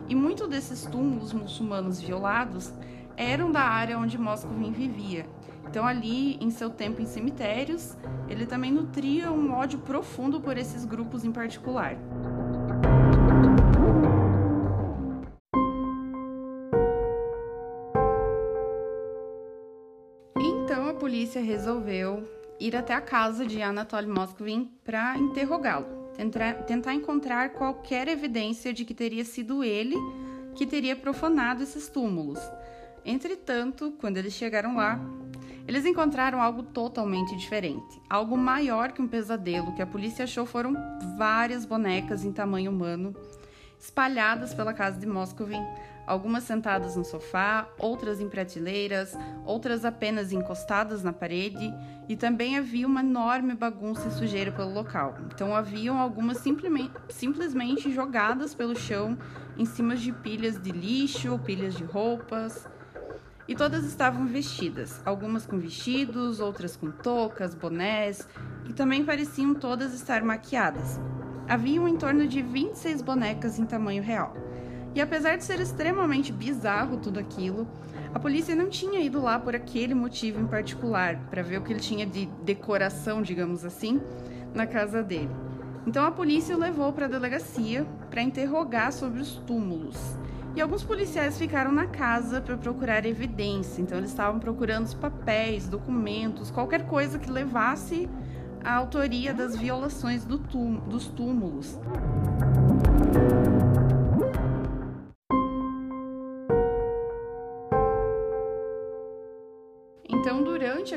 E 0.10 0.16
muitos 0.16 0.48
desses 0.48 0.86
túmulos 0.86 1.34
muçulmanos 1.34 2.00
violados 2.00 2.74
eram 3.18 3.52
da 3.52 3.62
área 3.62 3.98
onde 3.98 4.18
Moscovin 4.18 4.72
vivia. 4.72 5.26
Então, 5.70 5.86
ali, 5.86 6.36
em 6.36 6.50
seu 6.50 6.70
tempo 6.70 7.02
em 7.02 7.06
cemitérios, 7.06 7.98
ele 8.30 8.46
também 8.46 8.72
nutria 8.72 9.32
um 9.32 9.52
ódio 9.52 9.80
profundo 9.80 10.40
por 10.40 10.58
esses 10.58 10.86
grupos 10.86 11.26
em 11.26 11.32
particular. 11.32 11.98
Então, 20.40 20.88
a 20.88 20.94
polícia 20.94 21.42
resolveu 21.42 22.24
ir 22.60 22.76
até 22.78 22.94
a 22.94 23.02
casa 23.02 23.46
de 23.46 23.62
Anatoly 23.62 24.08
Moscovin 24.08 24.72
para 24.86 25.18
interrogá-lo 25.18 25.97
tentar, 26.66 26.94
encontrar 26.94 27.50
qualquer 27.52 28.08
evidência 28.08 28.74
de 28.74 28.84
que 28.84 28.94
teria 28.94 29.24
sido 29.24 29.64
ele 29.64 29.96
que 30.56 30.66
teria 30.66 30.96
profanado 30.96 31.62
esses 31.62 31.88
túmulos. 31.88 32.40
Entretanto, 33.06 33.94
quando 34.00 34.18
eles 34.18 34.34
chegaram 34.34 34.76
lá, 34.76 35.00
eles 35.68 35.86
encontraram 35.86 36.42
algo 36.42 36.64
totalmente 36.64 37.36
diferente. 37.36 38.02
Algo 38.10 38.38
maior 38.38 38.92
que 38.92 39.02
um 39.02 39.08
pesadelo. 39.08 39.76
Que 39.76 39.82
a 39.82 39.88
polícia 39.88 40.24
achou 40.24 40.46
foram 40.46 40.76
várias 41.18 41.66
bonecas 41.66 42.24
em 42.24 42.32
tamanho 42.32 42.72
humano, 42.72 43.16
espalhadas 43.80 44.54
pela 44.54 44.74
casa 44.74 45.00
de 45.00 45.06
Moscovin, 45.06 45.62
algumas 46.08 46.46
sentadas 46.46 46.96
no 46.96 47.04
sofá, 47.04 47.68
outras 47.78 48.22
em 48.22 48.30
prateleiras, 48.30 49.16
outras 49.46 49.84
apenas 49.84 50.32
encostadas 50.32 51.04
na 51.04 51.12
parede, 51.12 51.74
e 52.08 52.16
também 52.16 52.58
havia 52.58 52.88
uma 52.88 53.02
enorme 53.02 53.54
bagunça 53.54 54.08
e 54.08 54.12
sujeira 54.12 54.52
pelo 54.52 54.74
local. 54.74 55.18
Então 55.26 55.54
haviam 55.54 56.00
algumas 56.00 56.38
simplesmente, 57.10 57.92
jogadas 57.92 58.56
pelo 58.56 58.76
chão 58.76 59.18
em 59.58 59.66
cima 59.66 59.98
de 59.98 60.14
pilhas 60.14 60.60
de 60.60 60.72
lixo, 60.72 61.38
pilhas 61.40 61.76
de 61.76 61.84
roupas. 61.84 62.66
E 63.48 63.56
todas 63.56 63.86
estavam 63.86 64.26
vestidas, 64.26 65.02
algumas 65.06 65.46
com 65.46 65.58
vestidos, 65.58 66.40
outras 66.40 66.76
com 66.76 66.92
toucas, 66.92 67.56
bonés, 67.56 68.28
e 68.66 68.74
também 68.74 69.06
pareciam 69.06 69.54
todas 69.54 69.94
estar 69.94 70.22
maquiadas. 70.22 71.00
Haviam 71.48 71.88
em 71.88 71.98
torno 71.98 72.28
de 72.28 72.42
26 72.42 73.02
bonecas 73.02 73.58
em 73.58 73.66
tamanho 73.66 74.04
real. 74.04 74.47
E 74.96 75.02
apesar 75.02 75.38
de 75.38 75.44
ser 75.44 75.60
extremamente 75.60 76.32
bizarro 76.32 76.98
tudo 76.98 77.20
aquilo, 77.20 77.68
a 78.14 78.20
polícia 78.20 78.56
não 78.56 78.70
tinha 78.70 79.00
ido 79.00 79.22
lá 79.22 79.38
por 79.38 79.56
aquele 79.56 79.94
motivo 79.94 80.40
em 80.40 80.48
particular, 80.48 81.18
para 81.30 81.42
ver 81.42 81.58
o 81.60 81.62
que 81.62 81.74
ele 81.74 81.80
tinha 81.80 82.06
de 82.06 82.26
decoração, 82.44 83.22
digamos 83.22 83.64
assim, 83.64 84.02
na 84.54 84.66
casa 84.66 85.04
dele. 85.04 85.30
Então 85.86 86.06
a 86.06 86.12
polícia 86.12 86.56
o 86.56 86.60
levou 86.60 86.92
para 86.92 87.06
a 87.06 87.10
delegacia 87.10 87.86
para 88.10 88.22
interrogar 88.22 88.92
sobre 88.92 89.22
os 89.22 89.36
túmulos. 89.36 90.18
E 90.56 90.62
alguns 90.62 90.84
policiais 90.84 91.38
ficaram 91.38 91.72
na 91.72 91.86
casa 91.86 92.42
para 92.42 92.58
procurar 92.58 93.06
evidência. 93.06 93.82
Então 93.82 93.98
eles 93.98 94.10
estavam 94.10 94.40
procurando 94.40 94.86
os 94.86 94.94
papéis, 94.94 95.68
documentos, 95.68 96.50
qualquer 96.50 96.88
coisa 96.88 97.20
que 97.20 97.30
levasse 97.30 98.10
à 98.64 98.74
autoria 98.74 99.34
das 99.34 99.56
violações 99.56 100.26
do 100.26 100.38
dos 100.38 101.08
túmulos. 101.10 101.80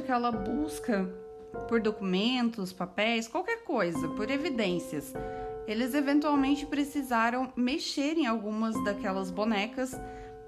Aquela 0.00 0.32
busca 0.32 1.08
por 1.68 1.80
documentos, 1.80 2.72
papéis, 2.72 3.28
qualquer 3.28 3.64
coisa, 3.64 4.08
por 4.08 4.30
evidências, 4.30 5.12
eles 5.66 5.94
eventualmente 5.94 6.66
precisaram 6.66 7.52
mexer 7.54 8.16
em 8.16 8.26
algumas 8.26 8.74
daquelas 8.84 9.30
bonecas 9.30 9.94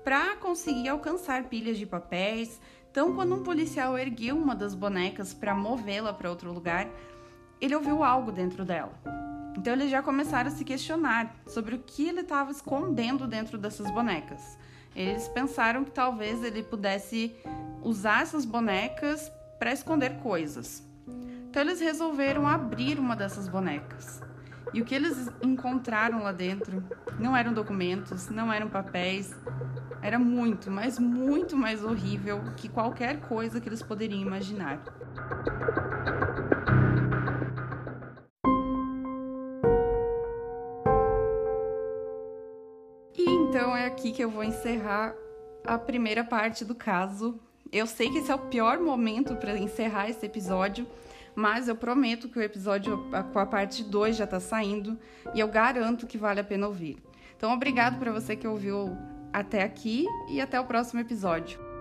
para 0.02 0.34
conseguir 0.36 0.88
alcançar 0.88 1.44
pilhas 1.44 1.78
de 1.78 1.86
papéis. 1.86 2.60
Então, 2.90 3.14
quando 3.14 3.36
um 3.36 3.42
policial 3.42 3.96
ergueu 3.96 4.36
uma 4.36 4.54
das 4.54 4.74
bonecas 4.74 5.32
para 5.32 5.54
movê-la 5.54 6.12
para 6.12 6.28
outro 6.28 6.52
lugar, 6.52 6.88
ele 7.60 7.76
ouviu 7.76 8.02
algo 8.02 8.32
dentro 8.32 8.64
dela. 8.64 8.92
Então, 9.56 9.74
eles 9.74 9.90
já 9.90 10.02
começaram 10.02 10.48
a 10.48 10.54
se 10.54 10.64
questionar 10.64 11.36
sobre 11.46 11.74
o 11.74 11.78
que 11.78 12.08
ele 12.08 12.20
estava 12.20 12.50
escondendo 12.50 13.26
dentro 13.26 13.56
dessas 13.56 13.90
bonecas. 13.92 14.58
Eles 14.96 15.28
pensaram 15.28 15.84
que 15.84 15.90
talvez 15.90 16.42
ele 16.42 16.62
pudesse 16.62 17.34
usar 17.82 18.22
essas 18.22 18.44
bonecas 18.44 19.30
para 19.62 19.72
esconder 19.72 20.14
coisas. 20.16 20.84
Então 21.48 21.62
eles 21.62 21.78
resolveram 21.78 22.48
abrir 22.48 22.98
uma 22.98 23.14
dessas 23.14 23.46
bonecas. 23.46 24.20
E 24.74 24.82
o 24.82 24.84
que 24.84 24.92
eles 24.92 25.30
encontraram 25.40 26.24
lá 26.24 26.32
dentro 26.32 26.82
não 27.16 27.36
eram 27.36 27.52
documentos, 27.52 28.28
não 28.28 28.52
eram 28.52 28.68
papéis, 28.68 29.32
era 30.02 30.18
muito, 30.18 30.68
mas 30.68 30.98
muito 30.98 31.56
mais 31.56 31.84
horrível 31.84 32.42
que 32.56 32.68
qualquer 32.68 33.20
coisa 33.20 33.60
que 33.60 33.68
eles 33.68 33.80
poderiam 33.84 34.20
imaginar. 34.20 34.82
E 43.16 43.30
então 43.30 43.76
é 43.76 43.86
aqui 43.86 44.10
que 44.10 44.24
eu 44.24 44.28
vou 44.28 44.42
encerrar 44.42 45.14
a 45.64 45.78
primeira 45.78 46.24
parte 46.24 46.64
do 46.64 46.74
caso 46.74 47.38
eu 47.72 47.86
sei 47.86 48.10
que 48.10 48.18
esse 48.18 48.30
é 48.30 48.34
o 48.34 48.38
pior 48.38 48.78
momento 48.78 49.34
para 49.36 49.56
encerrar 49.58 50.10
esse 50.10 50.26
episódio, 50.26 50.86
mas 51.34 51.68
eu 51.68 51.74
prometo 51.74 52.28
que 52.28 52.38
o 52.38 52.42
episódio 52.42 53.06
com 53.32 53.38
a 53.38 53.46
parte 53.46 53.82
2 53.82 54.16
já 54.16 54.24
está 54.24 54.38
saindo 54.38 54.98
e 55.34 55.40
eu 55.40 55.48
garanto 55.48 56.06
que 56.06 56.18
vale 56.18 56.40
a 56.40 56.44
pena 56.44 56.66
ouvir. 56.66 56.98
Então, 57.34 57.52
obrigado 57.52 57.98
para 57.98 58.12
você 58.12 58.36
que 58.36 58.46
ouviu 58.46 58.94
até 59.32 59.62
aqui 59.62 60.06
e 60.28 60.40
até 60.40 60.60
o 60.60 60.64
próximo 60.64 61.00
episódio. 61.00 61.71